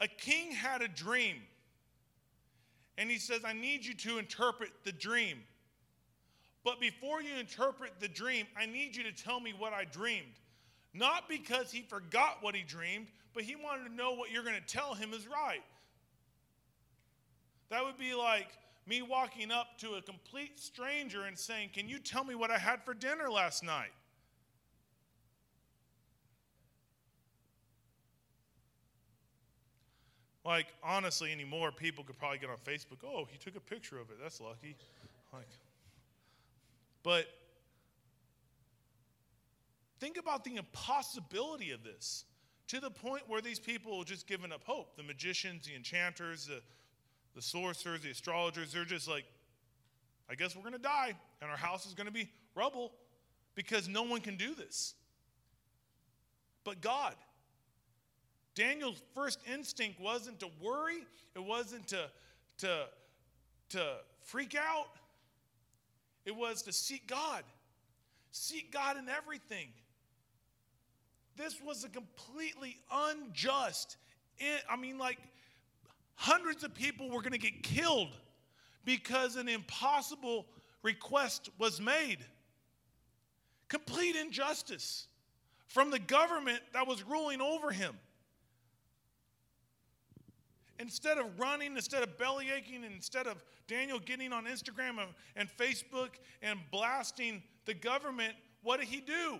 [0.00, 1.36] A king had a dream,
[2.96, 5.40] and he says, I need you to interpret the dream.
[6.64, 10.40] But before you interpret the dream, I need you to tell me what I dreamed.
[10.94, 14.56] Not because he forgot what he dreamed, but he wanted to know what you're going
[14.56, 15.60] to tell him is right.
[17.70, 18.48] That would be like
[18.86, 22.58] me walking up to a complete stranger and saying, Can you tell me what I
[22.58, 23.92] had for dinner last night?
[30.44, 34.10] Like, honestly, anymore, people could probably get on Facebook, oh, he took a picture of
[34.10, 34.16] it.
[34.20, 34.74] That's lucky.
[35.32, 35.46] Like,
[37.02, 37.26] but
[40.00, 42.24] think about the impossibility of this
[42.68, 44.96] to the point where these people have just given up hope.
[44.96, 46.62] The magicians, the enchanters, the,
[47.34, 49.24] the sorcerers, the astrologers, they're just like,
[50.28, 52.92] I guess we're going to die and our house is going to be rubble
[53.54, 54.94] because no one can do this.
[56.64, 57.14] But God,
[58.54, 62.10] Daniel's first instinct wasn't to worry, it wasn't to,
[62.58, 62.86] to,
[63.70, 64.88] to freak out,
[66.24, 67.42] it was to seek God.
[68.32, 69.68] Seek God in everything.
[71.36, 73.96] This was a completely unjust,
[74.68, 75.18] I mean, like
[76.20, 78.14] hundreds of people were going to get killed
[78.84, 80.44] because an impossible
[80.82, 82.18] request was made.
[83.68, 85.06] Complete injustice
[85.66, 87.94] from the government that was ruling over him.
[90.78, 94.98] Instead of running, instead of belly aching, instead of Daniel getting on Instagram
[95.36, 96.10] and Facebook
[96.42, 99.38] and blasting the government, what did he do?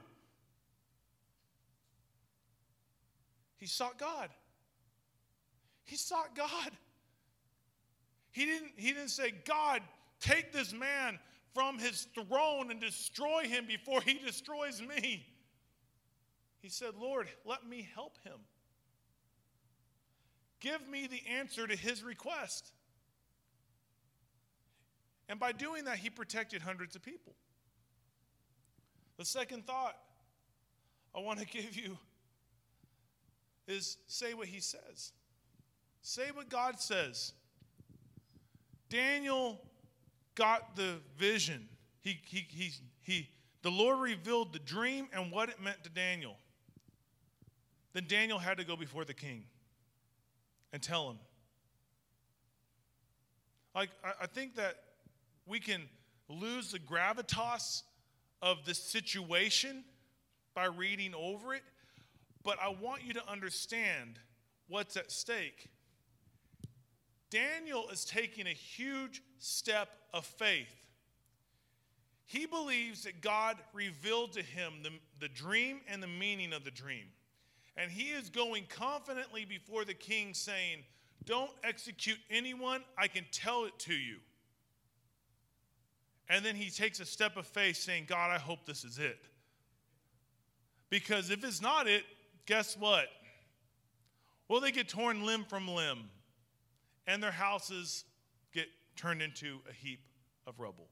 [3.59, 4.31] He sought God.
[5.91, 6.71] He sought God.
[8.31, 9.83] He didn't, he didn't say, God,
[10.21, 11.19] take this man
[11.53, 15.27] from his throne and destroy him before he destroys me.
[16.61, 18.39] He said, Lord, let me help him.
[20.61, 22.71] Give me the answer to his request.
[25.29, 27.35] And by doing that, he protected hundreds of people.
[29.17, 29.97] The second thought
[31.17, 31.99] I want to give you
[33.67, 35.15] is say what he says.
[36.03, 37.33] Say what God says.
[38.89, 39.61] Daniel
[40.35, 41.69] got the vision.
[42.01, 43.29] He, he, he, he,
[43.63, 46.37] the Lord revealed the dream and what it meant to Daniel.
[47.93, 49.45] Then Daniel had to go before the king
[50.73, 51.19] and tell him.
[53.75, 54.77] Like, I, I think that
[55.47, 55.83] we can
[56.29, 57.83] lose the gravitas
[58.43, 59.85] of the situation
[60.55, 61.63] by reading over it,
[62.43, 64.19] but I want you to understand
[64.69, 65.69] what's at stake.
[67.31, 70.75] Daniel is taking a huge step of faith.
[72.27, 76.71] He believes that God revealed to him the, the dream and the meaning of the
[76.71, 77.07] dream.
[77.77, 80.85] And he is going confidently before the king, saying,
[81.25, 84.19] Don't execute anyone, I can tell it to you.
[86.29, 89.19] And then he takes a step of faith, saying, God, I hope this is it.
[90.89, 92.05] Because if it's not it,
[92.47, 93.07] guess what?
[94.49, 96.11] Well, they get torn limb from limb,
[97.11, 98.05] and their houses
[98.55, 100.01] get turned into a heap
[100.47, 100.87] of rubble.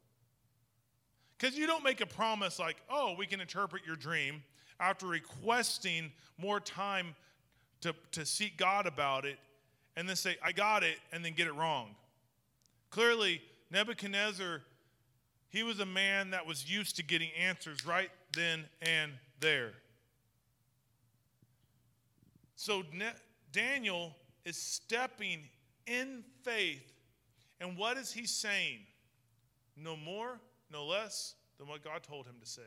[1.39, 4.43] Because you don't make a promise like, oh, we can interpret your dream
[4.81, 7.15] after requesting more time
[7.83, 9.39] to, to seek God about it
[9.97, 11.95] and then say, I got it, and then get it wrong.
[12.91, 13.41] Clearly,
[13.71, 14.63] Nebuchadnezzar,
[15.51, 19.73] he was a man that was used to getting answers right then and there.
[22.55, 23.11] So ne-
[23.51, 24.15] Daniel
[24.45, 25.41] is stepping
[25.89, 26.93] in faith.
[27.61, 28.79] And what is he saying?
[29.77, 32.63] No more, no less than what God told him to say.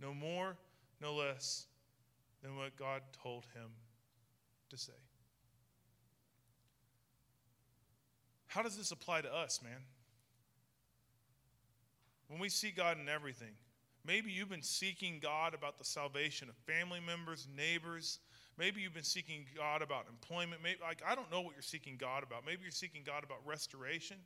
[0.00, 0.56] No more,
[1.00, 1.66] no less
[2.42, 3.70] than what God told him
[4.70, 4.92] to say.
[8.46, 9.80] How does this apply to us, man?
[12.28, 13.54] When we see God in everything,
[14.04, 18.18] maybe you've been seeking God about the salvation of family members, neighbors.
[18.60, 20.60] Maybe you've been seeking God about employment.
[20.62, 22.44] Maybe, like, I don't know what you're seeking God about.
[22.44, 24.18] Maybe you're seeking God about restoration,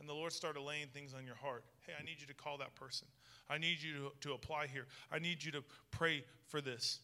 [0.00, 1.62] and the Lord started laying things on your heart.
[1.86, 3.06] Hey, I need you to call that person.
[3.48, 4.86] I need you to, to apply here.
[5.12, 5.62] I need you to
[5.92, 6.98] pray for this.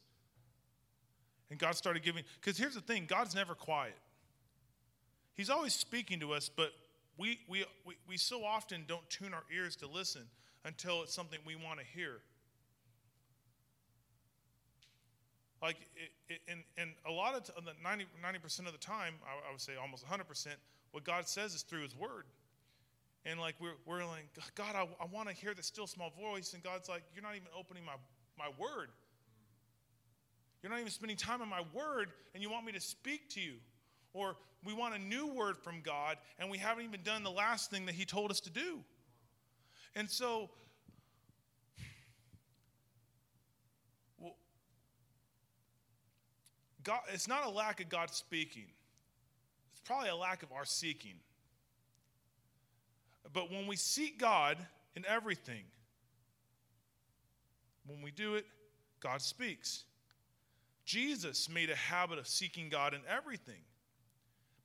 [1.48, 3.94] And God started giving, because here's the thing God's never quiet.
[5.34, 6.72] He's always speaking to us, but
[7.16, 10.22] we, we, we, we so often don't tune our ears to listen
[10.64, 12.18] until it's something we want to hear.
[15.64, 15.76] Like,
[16.46, 17.52] and, and a lot of, t-
[17.82, 20.48] 90, 90% of the time, I, I would say almost 100%,
[20.90, 22.26] what God says is through His Word.
[23.24, 26.52] And like, we're, we're like, God, I, I want to hear the still small voice.
[26.52, 27.94] And God's like, You're not even opening my,
[28.38, 28.90] my Word.
[30.62, 33.40] You're not even spending time on my Word, and you want me to speak to
[33.40, 33.54] you.
[34.12, 34.36] Or
[34.66, 37.86] we want a new word from God, and we haven't even done the last thing
[37.86, 38.80] that He told us to do.
[39.96, 40.50] And so,
[44.18, 44.36] well,
[46.84, 48.66] God, it's not a lack of God speaking,
[49.72, 51.14] it's probably a lack of our seeking.
[53.32, 54.58] But when we seek God
[54.94, 55.64] in everything,
[57.86, 58.46] when we do it,
[59.00, 59.84] God speaks.
[60.84, 63.62] Jesus made a habit of seeking God in everything.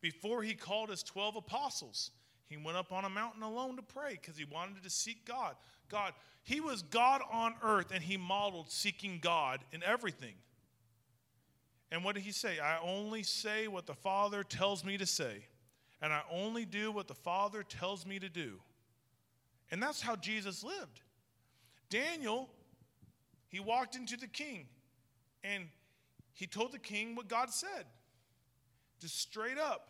[0.01, 2.11] Before he called his 12 apostles,
[2.45, 5.55] he went up on a mountain alone to pray because he wanted to seek God.
[5.89, 6.13] God,
[6.43, 10.33] he was God on earth and he modeled seeking God in everything.
[11.91, 12.59] And what did he say?
[12.59, 15.45] I only say what the Father tells me to say,
[16.01, 18.59] and I only do what the Father tells me to do.
[19.71, 21.01] And that's how Jesus lived.
[21.89, 22.49] Daniel,
[23.47, 24.67] he walked into the king
[25.43, 25.65] and
[26.33, 27.85] he told the king what God said,
[28.99, 29.87] just straight up.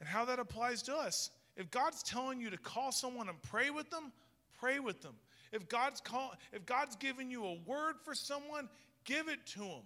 [0.00, 1.30] And how that applies to us.
[1.56, 4.10] If God's telling you to call someone and pray with them,
[4.58, 5.14] pray with them.
[5.52, 8.68] If God's call, if God's giving you a word for someone,
[9.04, 9.82] give it to them.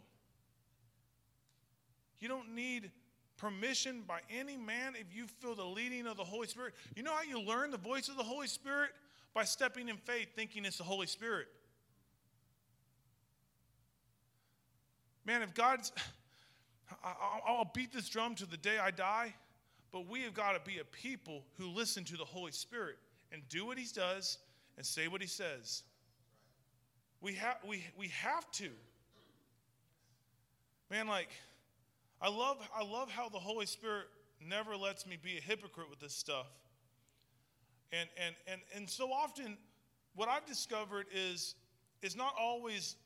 [2.21, 2.91] You don't need
[3.37, 6.75] permission by any man if you feel the leading of the Holy Spirit.
[6.95, 8.91] You know how you learn the voice of the Holy Spirit?
[9.35, 11.49] By stepping in faith, thinking it's the Holy Spirit.
[15.27, 15.93] Man, if God's,
[17.05, 19.35] I'll beat this drum to the day I die.
[19.93, 22.97] But we have got to be a people who listen to the Holy Spirit
[23.33, 24.39] and do what He does
[24.77, 25.83] and say what He says.
[27.21, 28.69] We, have we, we have to.
[30.91, 31.31] Man, like,
[32.21, 34.07] I love, I love how the Holy Spirit
[34.41, 36.47] never lets me be a hypocrite with this stuff.
[37.93, 39.57] And, and, and, and so often,
[40.15, 41.55] what I've discovered is
[42.03, 42.97] it's not always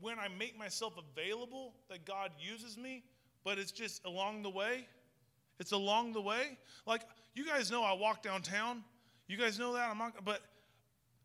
[0.00, 3.04] when I make myself available that God uses me,
[3.44, 4.86] but it's just along the way.
[5.58, 6.58] It's along the way.
[6.86, 7.02] Like
[7.34, 8.82] you guys know, I walk downtown.
[9.28, 9.90] You guys know that.
[9.90, 10.42] I'm not, but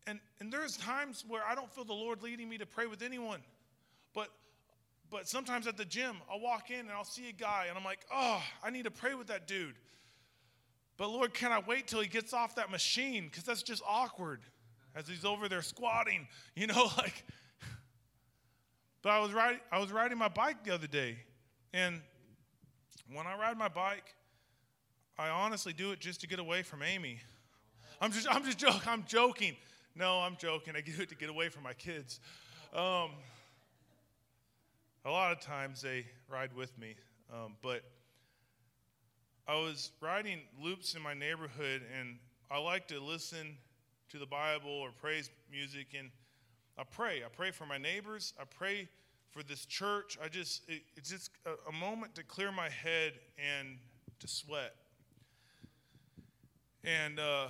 [0.06, 3.02] and and there's times where I don't feel the Lord leading me to pray with
[3.02, 3.40] anyone,
[5.10, 7.84] but sometimes at the gym, I'll walk in and I'll see a guy and I'm
[7.84, 9.74] like, oh, I need to pray with that dude.
[10.96, 13.24] But Lord, can I wait till he gets off that machine?
[13.24, 14.40] Because that's just awkward
[14.94, 17.24] as he's over there squatting, you know, like.
[19.02, 21.18] But I was riding, I was riding my bike the other day,
[21.72, 22.00] and
[23.12, 24.14] when I ride my bike,
[25.16, 27.20] I honestly do it just to get away from Amy.
[28.00, 28.82] I'm just, I'm just joking.
[28.86, 29.56] I'm joking.
[29.94, 30.74] No, I'm joking.
[30.76, 32.20] I do it to get away from my kids.
[32.74, 33.10] Um,
[35.04, 36.94] a lot of times they ride with me,
[37.32, 37.82] um, but
[39.46, 42.18] I was riding loops in my neighborhood, and
[42.50, 43.56] I like to listen
[44.10, 46.10] to the Bible or praise music, and
[46.76, 47.22] I pray.
[47.24, 48.34] I pray for my neighbors.
[48.40, 48.88] I pray
[49.30, 50.18] for this church.
[50.22, 53.78] I just, it, it's just a, a moment to clear my head and
[54.20, 54.74] to sweat.
[56.84, 57.48] And uh,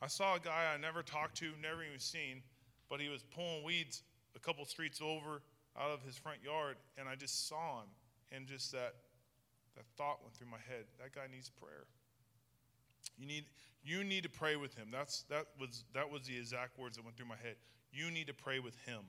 [0.00, 2.42] I saw a guy I never talked to, never even seen,
[2.88, 4.02] but he was pulling weeds
[4.36, 5.42] a couple streets over
[5.78, 7.88] out of his front yard, and I just saw him,
[8.32, 8.94] and just that
[9.76, 10.84] that thought went through my head.
[10.98, 11.86] That guy needs prayer.
[13.16, 13.44] You need
[13.84, 14.88] you need to pray with him.
[14.90, 17.56] That's that was that was the exact words that went through my head.
[17.92, 19.00] You need to pray with him.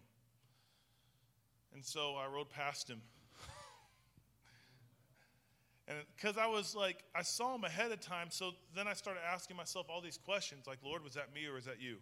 [1.74, 3.02] And so I rode past him.
[5.88, 9.22] and because I was like, I saw him ahead of time, so then I started
[9.32, 11.98] asking myself all these questions like, Lord, was that me or was that you?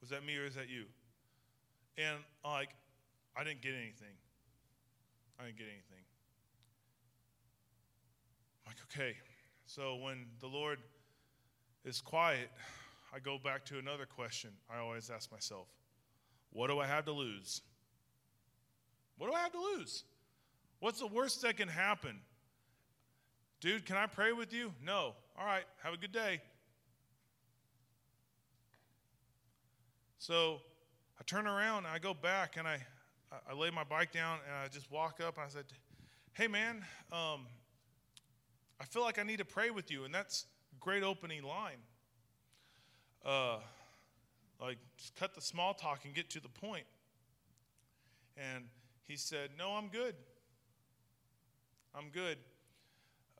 [0.00, 0.84] Was that me or is that you?
[1.96, 2.70] And like,
[3.36, 4.16] I didn't get anything.
[5.38, 6.04] I didn't get anything.
[8.64, 9.16] I'm like, okay.
[9.66, 10.78] So when the Lord
[11.84, 12.50] is quiet,
[13.14, 15.68] I go back to another question I always ask myself
[16.50, 17.62] What do I have to lose?
[19.16, 20.04] What do I have to lose?
[20.80, 22.20] What's the worst that can happen?
[23.60, 24.72] Dude, can I pray with you?
[24.82, 25.14] No.
[25.38, 26.40] All right, have a good day.
[30.18, 30.60] So
[31.18, 32.78] I turn around and I go back and I,
[33.48, 35.64] I lay my bike down and I just walk up and I said,
[36.32, 37.46] Hey man, um,
[38.80, 40.04] I feel like I need to pray with you.
[40.04, 40.46] And that's
[40.80, 41.78] great opening line.
[43.24, 43.58] Uh,
[44.60, 46.84] like, just cut the small talk and get to the point.
[48.36, 48.64] And
[49.06, 50.14] he said, No, I'm good.
[51.94, 52.38] I'm good.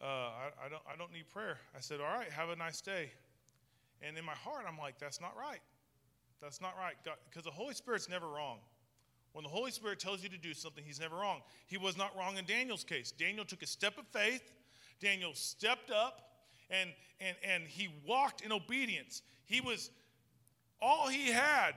[0.00, 1.58] Uh, I, I, don't, I don't need prayer.
[1.76, 3.10] I said, All right, have a nice day.
[4.02, 5.60] And in my heart, I'm like, That's not right.
[6.44, 6.94] That's not right.
[7.28, 8.58] Because the Holy Spirit's never wrong.
[9.32, 11.40] When the Holy Spirit tells you to do something, He's never wrong.
[11.66, 13.10] He was not wrong in Daniel's case.
[13.10, 14.52] Daniel took a step of faith,
[15.00, 16.20] Daniel stepped up,
[16.68, 19.22] and, and, and he walked in obedience.
[19.46, 19.90] He was,
[20.82, 21.72] all he had,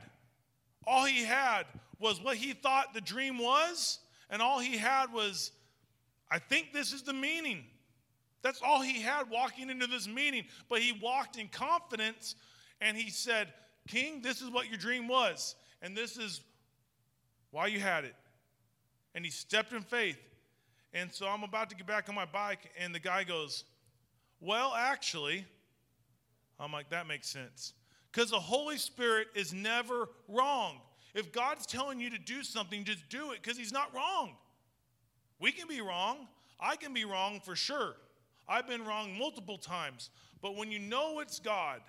[0.86, 1.64] all he had
[2.00, 4.00] was what he thought the dream was,
[4.30, 5.52] and all he had was,
[6.30, 7.64] I think this is the meaning.
[8.42, 10.44] That's all he had walking into this meeting.
[10.70, 12.36] But he walked in confidence
[12.80, 13.48] and he said,
[13.88, 16.42] King, this is what your dream was, and this is
[17.52, 18.16] why you had it.
[19.16, 20.20] And he stepped in faith.
[20.94, 23.64] And so I'm about to get back on my bike, and the guy goes,
[24.40, 25.46] Well, actually,
[26.60, 27.74] I'm like, That makes sense.
[28.12, 30.80] Because the Holy Spirit is never wrong.
[31.14, 34.36] If God's telling you to do something, just do it because He's not wrong.
[35.40, 36.28] We can be wrong.
[36.60, 37.96] I can be wrong for sure.
[38.48, 40.10] I've been wrong multiple times.
[40.42, 41.82] But when you know it's God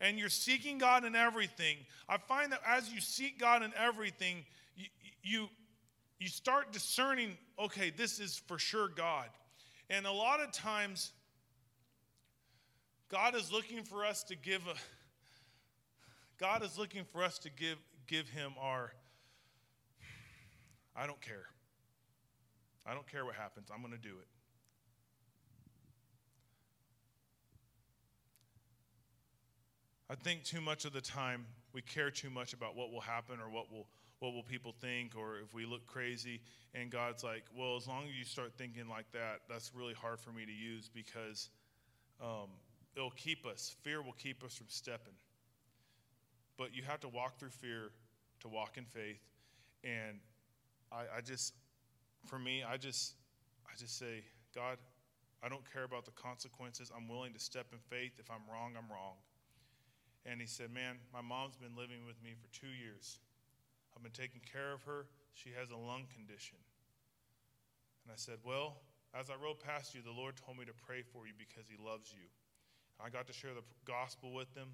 [0.00, 1.76] and you're seeking God in everything,
[2.08, 4.44] I find that as you seek God in everything,
[4.76, 4.86] you,
[5.22, 5.48] you,
[6.18, 9.28] you start discerning okay, this is for sure God.
[9.88, 11.12] And a lot of times,
[13.08, 14.74] God is looking for us to give a
[16.38, 18.92] God is looking for us to give give him our
[20.94, 21.44] I don't care.
[22.86, 23.68] I don't care what happens.
[23.72, 24.35] I'm going to do it.
[30.08, 33.40] I think too much of the time we care too much about what will happen
[33.40, 33.86] or what will
[34.18, 36.40] what will people think or if we look crazy
[36.74, 40.18] and God's like, well, as long as you start thinking like that, that's really hard
[40.20, 41.50] for me to use because
[42.20, 42.48] um,
[42.96, 43.76] it'll keep us.
[43.82, 45.12] Fear will keep us from stepping.
[46.56, 47.90] But you have to walk through fear
[48.40, 49.20] to walk in faith.
[49.84, 50.18] And
[50.90, 51.52] I, I just,
[52.24, 53.14] for me, I just,
[53.66, 54.78] I just say, God,
[55.42, 56.90] I don't care about the consequences.
[56.96, 58.12] I'm willing to step in faith.
[58.18, 59.16] If I'm wrong, I'm wrong.
[60.26, 63.22] And he said, Man, my mom's been living with me for two years.
[63.94, 65.06] I've been taking care of her.
[65.32, 66.58] She has a lung condition.
[68.04, 68.82] And I said, Well,
[69.14, 71.78] as I rode past you, the Lord told me to pray for you because he
[71.78, 72.26] loves you.
[72.98, 74.68] I got to share the gospel with them,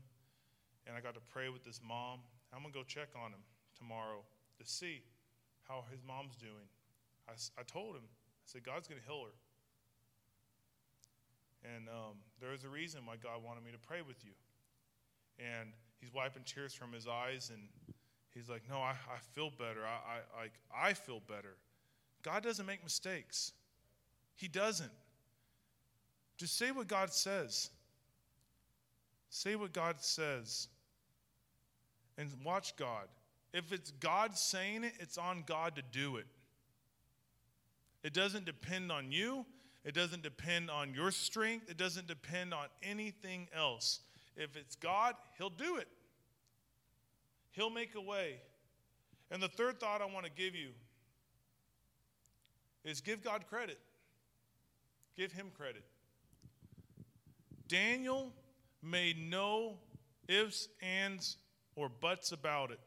[0.87, 2.21] and I got to pray with this mom.
[2.55, 3.45] I'm going to go check on him
[3.77, 4.25] tomorrow
[4.59, 5.03] to see
[5.69, 6.67] how his mom's doing.
[7.29, 9.37] I, I told him, I said, God's going to heal her.
[11.63, 14.33] And um, there is a reason why God wanted me to pray with you.
[15.43, 15.71] And
[16.01, 17.63] he's wiping tears from his eyes, and
[18.35, 19.81] he's like, No, I, I feel better.
[19.85, 21.57] I, I, like, I feel better.
[22.23, 23.53] God doesn't make mistakes,
[24.37, 24.93] He doesn't.
[26.39, 27.71] Just say what God says.
[29.29, 30.69] Say what God says
[32.19, 33.07] and watch God.
[33.53, 36.27] If it's God saying it, it's on God to do it.
[38.03, 39.45] It doesn't depend on you.
[39.85, 41.71] It doesn't depend on your strength.
[41.71, 44.01] It doesn't depend on anything else.
[44.37, 45.89] If it's God, He'll do it.
[47.53, 48.37] He'll make a way.
[49.31, 50.71] And the third thought I want to give you
[52.85, 53.79] is give God credit.
[55.17, 55.85] Give Him credit.
[57.69, 58.33] Daniel
[58.83, 59.79] made no
[60.29, 61.37] ifs, ands,
[61.77, 62.81] or buts about it.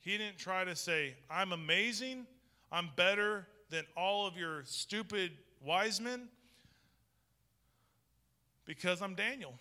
[0.00, 2.26] He didn't try to say, I'm amazing,
[2.72, 5.32] I'm better than all of your stupid
[5.64, 6.28] wise men
[8.64, 9.54] because I'm Daniel.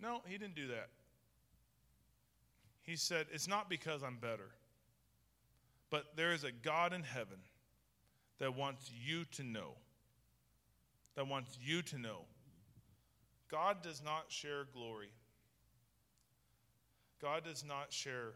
[0.00, 0.88] No, he didn't do that.
[2.82, 4.50] He said, It's not because I'm better,
[5.90, 7.38] but there is a God in heaven
[8.38, 9.74] that wants you to know.
[11.16, 12.20] That wants you to know.
[13.50, 15.10] God does not share glory.
[17.20, 18.32] God does not share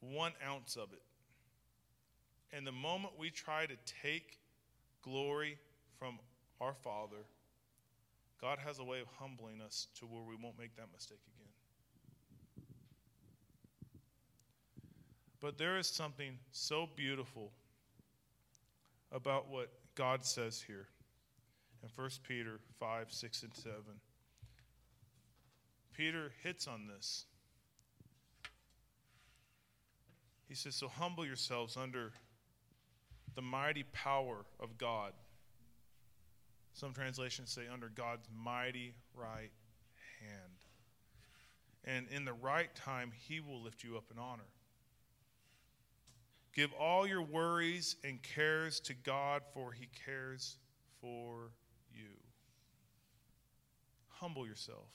[0.00, 1.02] one ounce of it.
[2.52, 4.38] And the moment we try to take
[5.02, 5.58] glory
[5.98, 6.18] from
[6.60, 7.24] our Father,
[8.40, 11.52] God has a way of humbling us to where we won't make that mistake again.
[15.40, 17.52] But there is something so beautiful
[19.12, 20.88] about what God says here
[21.82, 23.74] in 1 Peter 5, 6, and 7.
[25.92, 27.26] Peter hits on this.
[30.48, 32.12] He says, So humble yourselves under
[33.34, 35.12] the mighty power of God.
[36.72, 39.50] Some translations say, under God's mighty right
[40.20, 40.52] hand.
[41.84, 44.48] And in the right time, He will lift you up in honor.
[46.54, 50.56] Give all your worries and cares to God, for He cares
[51.00, 51.52] for
[51.92, 52.10] you.
[54.08, 54.88] Humble yourself.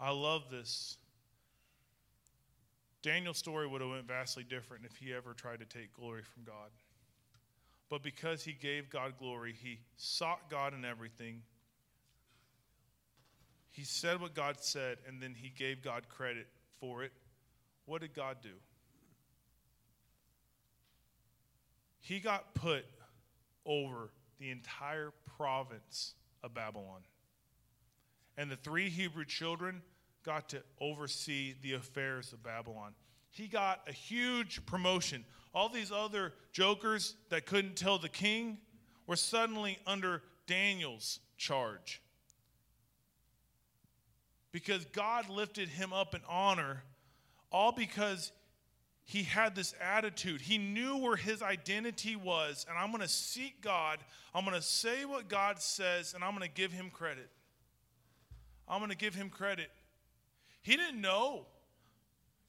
[0.00, 0.98] I love this.
[3.02, 6.42] Daniel's story would have went vastly different if he ever tried to take glory from
[6.44, 6.70] God.
[7.90, 11.42] But because he gave God glory, he sought God in everything.
[13.70, 16.46] He said what God said, and then he gave God credit
[16.80, 17.12] for it.
[17.86, 18.54] What did God do?
[22.00, 22.84] He got put
[23.66, 27.00] over the entire province of Babylon.
[28.36, 29.82] And the three Hebrew children
[30.24, 32.94] got to oversee the affairs of Babylon.
[33.30, 35.24] He got a huge promotion.
[35.54, 38.58] All these other jokers that couldn't tell the king
[39.06, 42.02] were suddenly under Daniel's charge.
[44.50, 46.82] Because God lifted him up in honor,
[47.50, 48.32] all because
[49.04, 50.40] he had this attitude.
[50.40, 53.98] He knew where his identity was, and I'm going to seek God.
[54.34, 57.28] I'm going to say what God says, and I'm going to give him credit.
[58.66, 59.70] I'm going to give him credit.
[60.62, 61.46] He didn't know.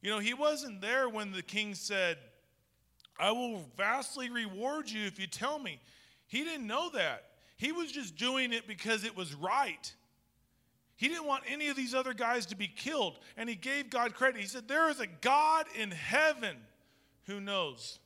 [0.02, 2.18] You know, he wasn't there when the king said,
[3.18, 5.80] I will vastly reward you if you tell me.
[6.28, 7.24] He didn't know that.
[7.58, 9.94] He was just doing it because it was right.
[10.98, 14.14] He didn't want any of these other guys to be killed, and he gave God
[14.14, 14.40] credit.
[14.40, 16.58] He said, There is a God in heaven
[17.26, 18.00] who knows.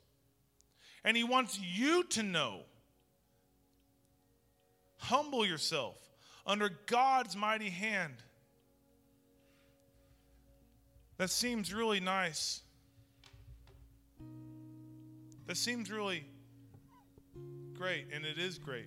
[1.03, 2.62] And he wants you to know.
[4.97, 5.97] Humble yourself
[6.45, 8.16] under God's mighty hand.
[11.18, 12.62] That seems really nice.
[15.49, 16.25] That seems really
[17.73, 18.85] great, and it is great.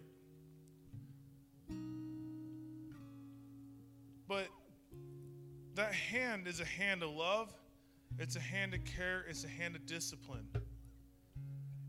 [4.28, 4.46] But
[5.74, 7.52] that hand is a hand of love,
[8.16, 10.46] it's a hand of care, it's a hand of discipline.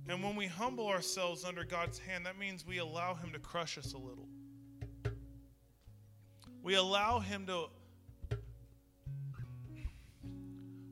[0.10, 3.78] And when we humble ourselves under God's hand, that means we allow Him to crush
[3.78, 4.28] us a little.
[6.64, 7.68] We allow Him to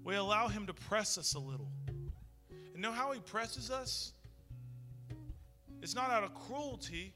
[0.03, 1.71] we allow Him to press us a little.
[2.82, 4.11] And know how He presses us?
[5.84, 7.13] It's not out of cruelty,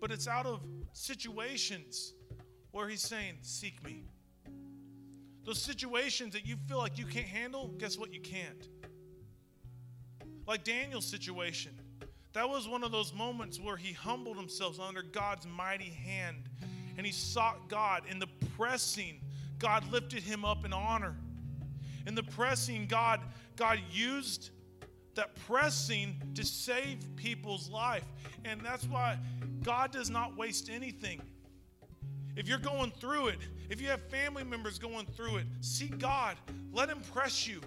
[0.00, 0.60] but it's out of
[0.92, 2.14] situations
[2.72, 4.02] where He's saying, Seek me.
[5.44, 8.12] Those situations that you feel like you can't handle, guess what?
[8.12, 8.68] You can't.
[10.48, 11.78] Like Daniel's situation.
[12.32, 16.48] That was one of those moments where he humbled himself under God's mighty hand
[16.96, 18.02] and he sought God.
[18.10, 19.20] In the pressing,
[19.60, 21.14] God lifted him up in honor.
[22.04, 23.20] In the pressing, God,
[23.54, 24.50] God used
[25.16, 28.04] that pressing to save people's life.
[28.44, 29.18] And that's why
[29.62, 31.20] God does not waste anything.
[32.36, 33.38] If you're going through it,
[33.70, 36.36] if you have family members going through it, seek God.
[36.72, 37.60] Let Him press you.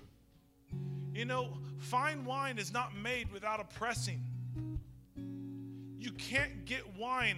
[1.14, 4.22] You know, fine wine is not made without a pressing.
[5.98, 7.38] You can't get wine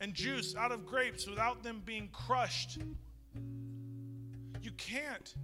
[0.00, 2.78] and juice out of grapes without them being crushed.
[4.62, 5.34] You can't.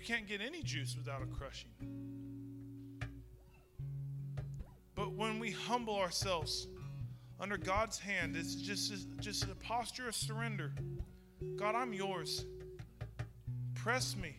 [0.00, 1.68] You can't get any juice without a crushing.
[4.94, 6.68] But when we humble ourselves
[7.38, 10.72] under God's hand, it's just, just a posture of surrender.
[11.56, 12.46] God, I'm yours.
[13.74, 14.38] Press me,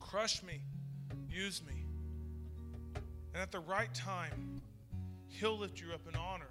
[0.00, 0.62] crush me,
[1.28, 1.84] use me.
[3.34, 4.62] And at the right time,
[5.28, 6.48] He'll lift you up in honor.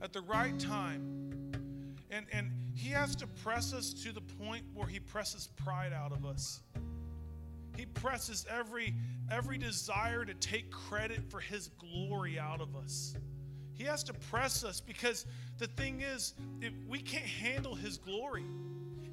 [0.00, 1.35] At the right time,
[2.16, 6.12] and, and he has to press us to the point where he presses pride out
[6.12, 6.60] of us.
[7.76, 8.94] He presses every,
[9.30, 13.14] every desire to take credit for his glory out of us.
[13.74, 15.26] He has to press us because
[15.58, 18.44] the thing is, if we can't handle his glory.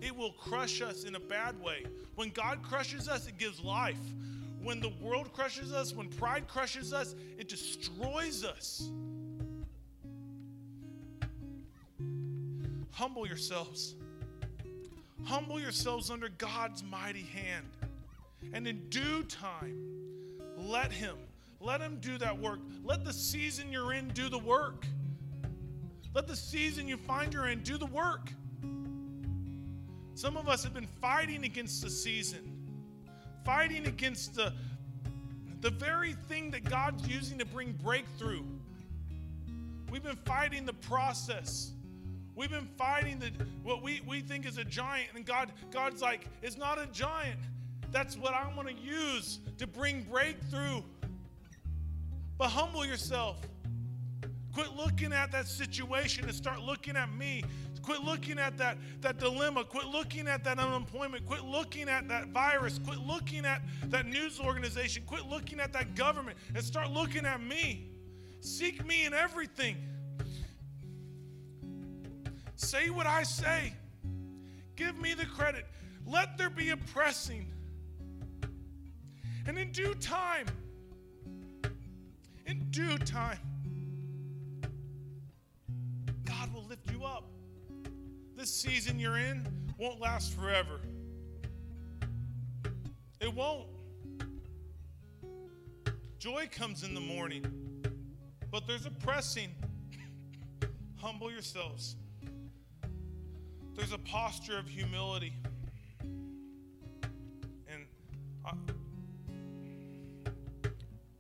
[0.02, 1.86] It will crush us in a bad way.
[2.16, 4.00] When God crushes us, it gives life.
[4.62, 8.90] When the world crushes us, when pride crushes us, it destroys us.
[12.94, 13.96] Humble yourselves
[15.26, 17.66] Humble yourselves under God's mighty hand.
[18.52, 19.80] And in due time,
[20.58, 21.16] let Him,
[21.62, 22.60] let Him do that work.
[22.84, 24.86] Let the season you're in do the work.
[26.14, 28.32] Let the season you find you're in do the work.
[30.16, 32.58] Some of us have been fighting against the season,
[33.46, 34.54] fighting against the,
[35.62, 38.44] the very thing that God's using to bring breakthrough.
[39.90, 41.72] We've been fighting the process.
[42.36, 43.32] We've been fighting the
[43.62, 47.40] what we, we think is a giant, and God, God's like, it's not a giant.
[47.92, 50.82] That's what I want to use to bring breakthrough.
[52.38, 53.38] But humble yourself.
[54.52, 57.44] Quit looking at that situation and start looking at me.
[57.84, 59.64] Quit looking at that, that dilemma.
[59.66, 61.26] Quit looking at that unemployment.
[61.26, 62.80] Quit looking at that virus.
[62.80, 65.04] Quit looking at that news organization.
[65.06, 67.90] Quit looking at that government and start looking at me.
[68.40, 69.78] Seek me in everything.
[72.64, 73.74] Say what I say.
[74.78, 75.66] Give me the credit.
[76.08, 77.52] Let there be a pressing.
[79.46, 80.48] And in due time,
[82.46, 83.38] in due time,
[86.24, 87.26] God will lift you up.
[88.38, 89.46] This season you're in
[89.78, 90.80] won't last forever.
[93.20, 93.68] It won't.
[96.18, 97.46] Joy comes in the morning,
[98.50, 99.50] but there's a pressing.
[100.96, 101.98] Humble yourselves.
[103.76, 105.34] There's a posture of humility.
[107.68, 107.86] And
[108.46, 108.54] I,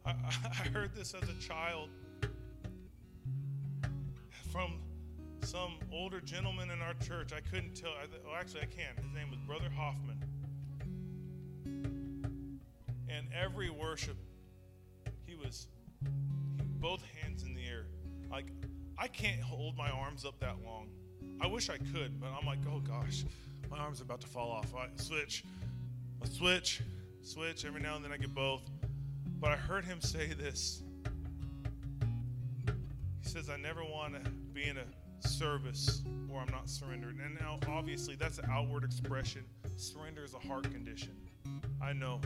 [0.05, 0.11] I,
[0.45, 1.89] I heard this as a child
[4.51, 4.79] from
[5.41, 7.33] some older gentleman in our church.
[7.33, 7.91] I couldn't tell.
[8.23, 8.95] Well, actually, I can.
[9.03, 10.23] His name was Brother Hoffman.
[13.09, 14.17] And every worship,
[15.25, 15.67] he was
[16.79, 17.87] both hands in the air.
[18.31, 18.45] Like,
[18.97, 20.89] I can't hold my arms up that long.
[21.43, 23.25] I wish I could, but I'm like, oh gosh,
[23.69, 24.73] my arm's about to fall off.
[24.73, 25.43] I switch,
[26.21, 26.81] I switch,
[27.21, 27.65] switch.
[27.65, 28.61] Every now and then I get both.
[29.41, 30.83] But I heard him say this.
[33.21, 37.19] He says, I never want to be in a service where I'm not surrendered.
[37.21, 39.43] And now, obviously, that's an outward expression.
[39.75, 41.11] Surrender is a heart condition.
[41.81, 42.21] I know,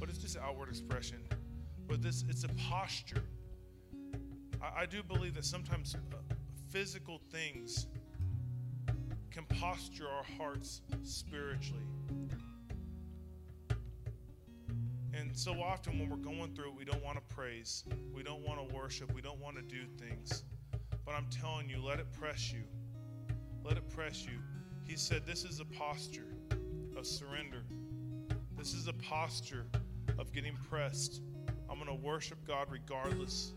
[0.00, 1.18] but it's just an outward expression.
[1.86, 3.22] But this, it's a posture.
[4.60, 6.34] I, I do believe that sometimes uh,
[6.68, 7.86] physical things
[9.30, 11.82] can posture our hearts spiritually.
[15.12, 18.42] And so often when we're going through it, we don't want to praise, we don't
[18.42, 20.44] want to worship, we don't want to do things.
[21.04, 22.62] But I'm telling you, let it press you.
[23.64, 24.38] Let it press you.
[24.84, 26.26] He said, This is a posture
[26.96, 27.62] of surrender.
[28.56, 29.66] This is a posture
[30.18, 31.22] of getting pressed.
[31.68, 33.52] I'm going to worship God regardless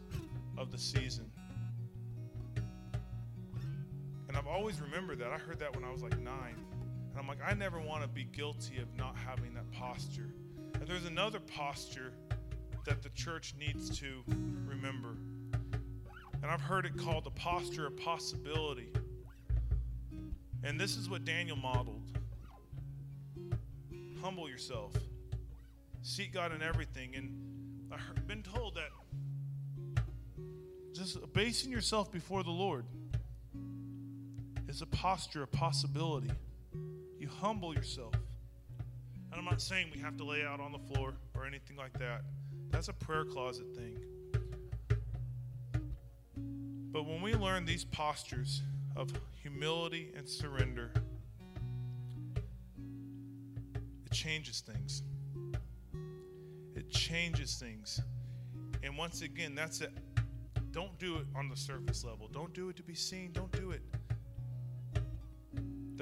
[0.57, 1.31] of the season.
[4.53, 5.31] Always remember that.
[5.31, 6.55] I heard that when I was like nine.
[7.09, 10.33] And I'm like, I never want to be guilty of not having that posture.
[10.75, 12.13] And there's another posture
[12.85, 14.23] that the church needs to
[14.65, 15.17] remember.
[16.41, 18.91] And I've heard it called the posture of possibility.
[20.63, 22.01] And this is what Daniel modeled
[24.23, 24.93] humble yourself,
[26.01, 27.13] seek God in everything.
[27.15, 28.87] And I've been told that
[30.93, 32.85] just basing yourself before the Lord
[34.73, 36.31] is a posture, a possibility.
[37.19, 38.15] You humble yourself.
[39.31, 41.93] And I'm not saying we have to lay out on the floor or anything like
[41.99, 42.21] that.
[42.71, 43.99] That's a prayer closet thing.
[46.91, 48.63] But when we learn these postures
[48.95, 49.11] of
[49.43, 50.91] humility and surrender,
[54.05, 55.03] it changes things.
[56.75, 58.01] It changes things.
[58.81, 59.91] And once again, that's it.
[60.71, 62.27] Don't do it on the surface level.
[62.27, 63.31] Don't do it to be seen.
[63.33, 63.83] Don't do it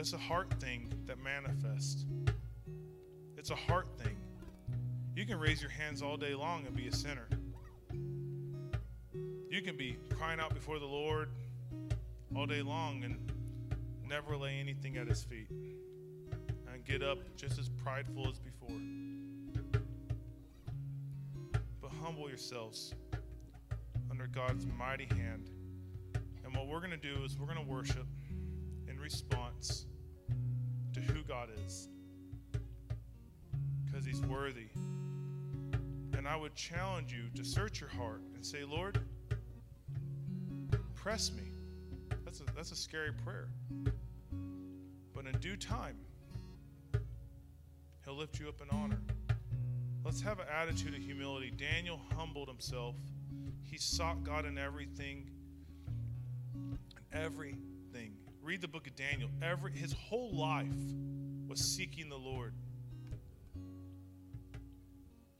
[0.01, 2.07] that's a heart thing that manifests.
[3.37, 4.17] It's a heart thing.
[5.15, 7.27] You can raise your hands all day long and be a sinner.
[7.91, 11.29] You can be crying out before the Lord
[12.35, 13.31] all day long and
[14.09, 18.81] never lay anything at his feet and get up just as prideful as before.
[21.79, 22.95] But humble yourselves
[24.09, 25.51] under God's mighty hand.
[26.43, 28.07] And what we're going to do is we're going to worship
[28.87, 29.85] in response
[30.93, 31.87] to who God is
[33.85, 34.67] because He's worthy.
[36.17, 38.99] And I would challenge you to search your heart and say, Lord,
[40.95, 41.43] press me.
[42.23, 43.49] That's a, that's a scary prayer.
[45.13, 45.97] But in due time,
[48.05, 48.99] He'll lift you up in honor.
[50.03, 51.51] Let's have an attitude of humility.
[51.51, 52.95] Daniel humbled himself.
[53.63, 55.29] He sought God in everything,
[57.13, 57.55] every
[58.43, 59.29] Read the book of Daniel.
[59.41, 60.67] Every his whole life
[61.47, 62.53] was seeking the Lord.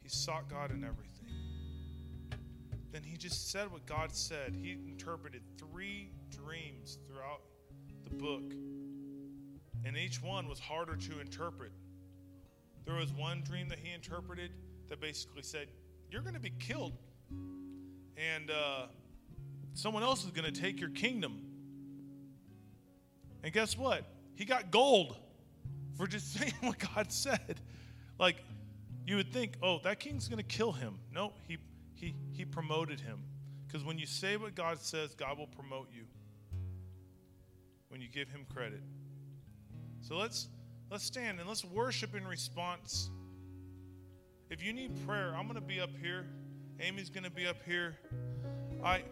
[0.04, 1.12] He sought God in everything.
[2.91, 4.56] Then he just said what God said.
[4.62, 7.41] He interpreted three dreams throughout
[8.04, 8.54] the book,
[9.84, 11.72] and each one was harder to interpret.
[12.86, 14.52] There was one dream that he interpreted
[14.89, 15.68] that basically said,
[16.10, 16.93] You're going to be killed,
[18.16, 18.88] and uh,
[19.74, 21.51] someone else is going to take your kingdom.
[23.44, 24.06] And guess what?
[24.36, 25.18] He got gold
[25.98, 27.62] for just saying what God said.
[28.20, 28.44] Like,
[29.06, 31.00] you would think, oh, that king's going to kill him.
[31.12, 31.58] No, he,
[31.96, 33.20] he, he promoted him.
[33.66, 36.04] Because when you say what God says, God will promote you
[37.88, 38.82] when you give him credit.
[40.02, 40.50] So let's
[40.89, 43.10] let's stand and let's worship in response.
[44.50, 46.26] If you need prayer, I'm going to be up here.
[46.82, 47.96] Amy's going to be up here.
[48.84, 49.04] I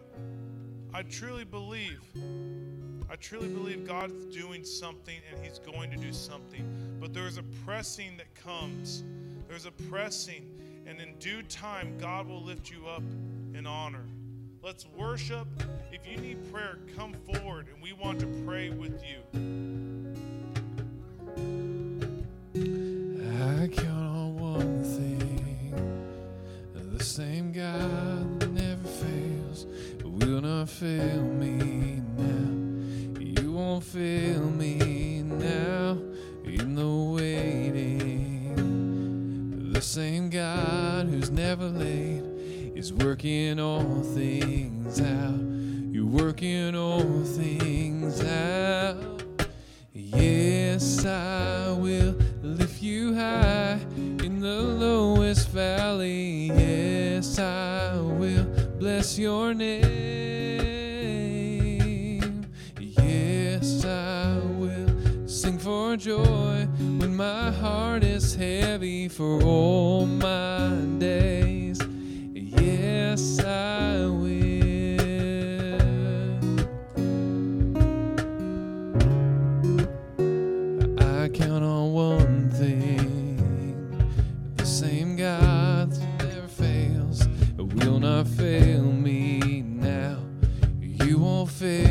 [0.92, 2.02] I truly believe
[3.10, 6.64] I truly believe God's doing something and he's going to do something.
[7.00, 9.02] But there's a pressing that comes.
[9.48, 10.48] There's a pressing
[10.86, 13.02] and in due time God will lift you up
[13.52, 14.04] in honor.
[14.62, 15.48] Let's worship.
[15.90, 19.18] If you need prayer, come forward and we want to pray with you.
[23.42, 25.50] I count on one thing
[27.00, 29.66] the same God that never fails
[30.04, 32.02] will not fail me
[33.70, 35.96] won't fail me now
[36.44, 38.56] in the waiting.
[39.72, 42.24] The same God who's never late
[42.74, 45.38] is working all things out.
[45.94, 49.22] You're working all things out.
[49.92, 56.46] Yes, I will lift you high in the lowest valley.
[56.46, 58.46] Yes, I will
[58.80, 60.69] bless your name.
[65.80, 66.68] For joy
[66.98, 70.68] when my heart is heavy for all my
[70.98, 71.80] days.
[72.34, 75.00] Yes, I will.
[80.98, 83.38] I count on one thing
[84.56, 87.26] the same God that never fails
[87.56, 90.18] will not fail me now.
[91.06, 91.89] You won't fail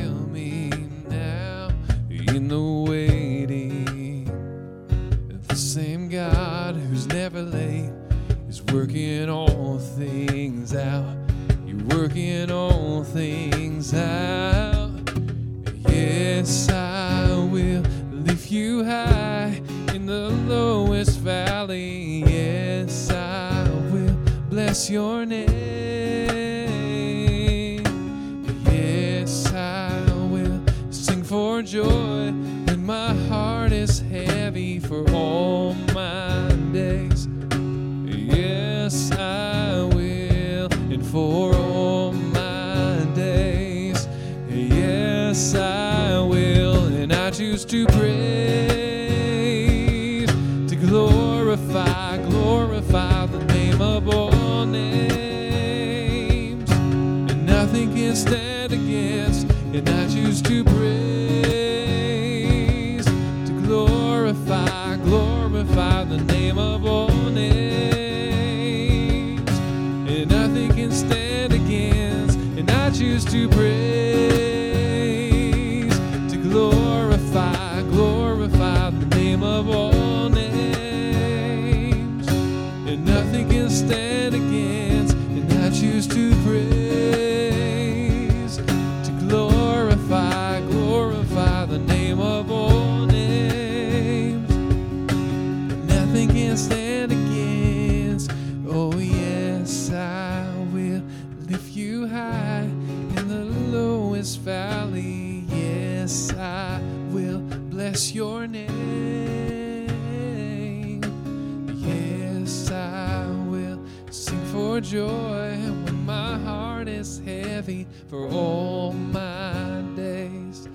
[114.82, 120.68] joy when my heart is heavy for all my days.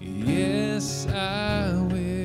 [0.00, 2.17] Yes, I will.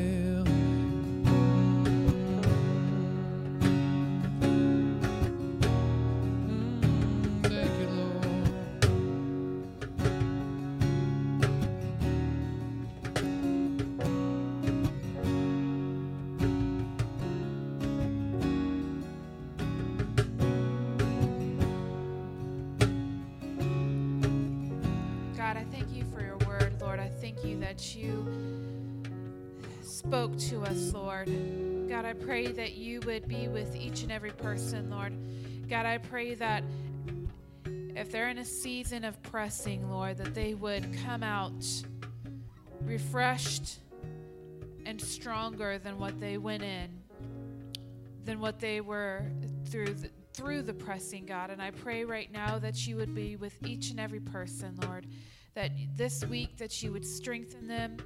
[32.14, 35.18] I pray that you would be with each and every person, Lord.
[35.68, 36.64] God, I pray that
[37.96, 41.66] if they're in a season of pressing, Lord, that they would come out
[42.82, 43.80] refreshed
[44.86, 46.88] and stronger than what they went in,
[48.26, 49.26] than what they were
[49.66, 51.50] through the, through the pressing, God.
[51.50, 55.08] And I pray right now that you would be with each and every person, Lord.
[55.56, 57.98] That this week that you would strengthen them,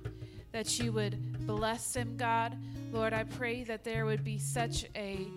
[0.58, 2.58] that you would bless them, God.
[2.92, 5.28] Lord, I pray that there would be such a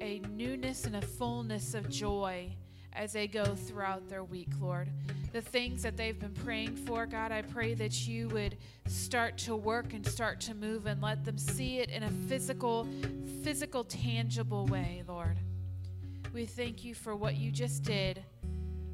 [0.00, 2.50] a newness and a fullness of joy
[2.94, 4.88] as they go throughout their week, Lord.
[5.34, 8.56] The things that they've been praying for, God, I pray that you would
[8.86, 12.88] start to work and start to move and let them see it in a physical,
[13.42, 15.36] physical, tangible way, Lord.
[16.32, 18.24] We thank you for what you just did.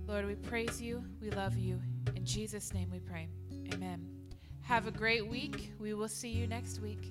[0.09, 1.05] Lord, we praise you.
[1.21, 1.81] We love you.
[2.17, 3.29] In Jesus' name we pray.
[3.73, 4.20] Amen.
[4.71, 5.73] Have a great week.
[5.81, 7.11] We will see you next week.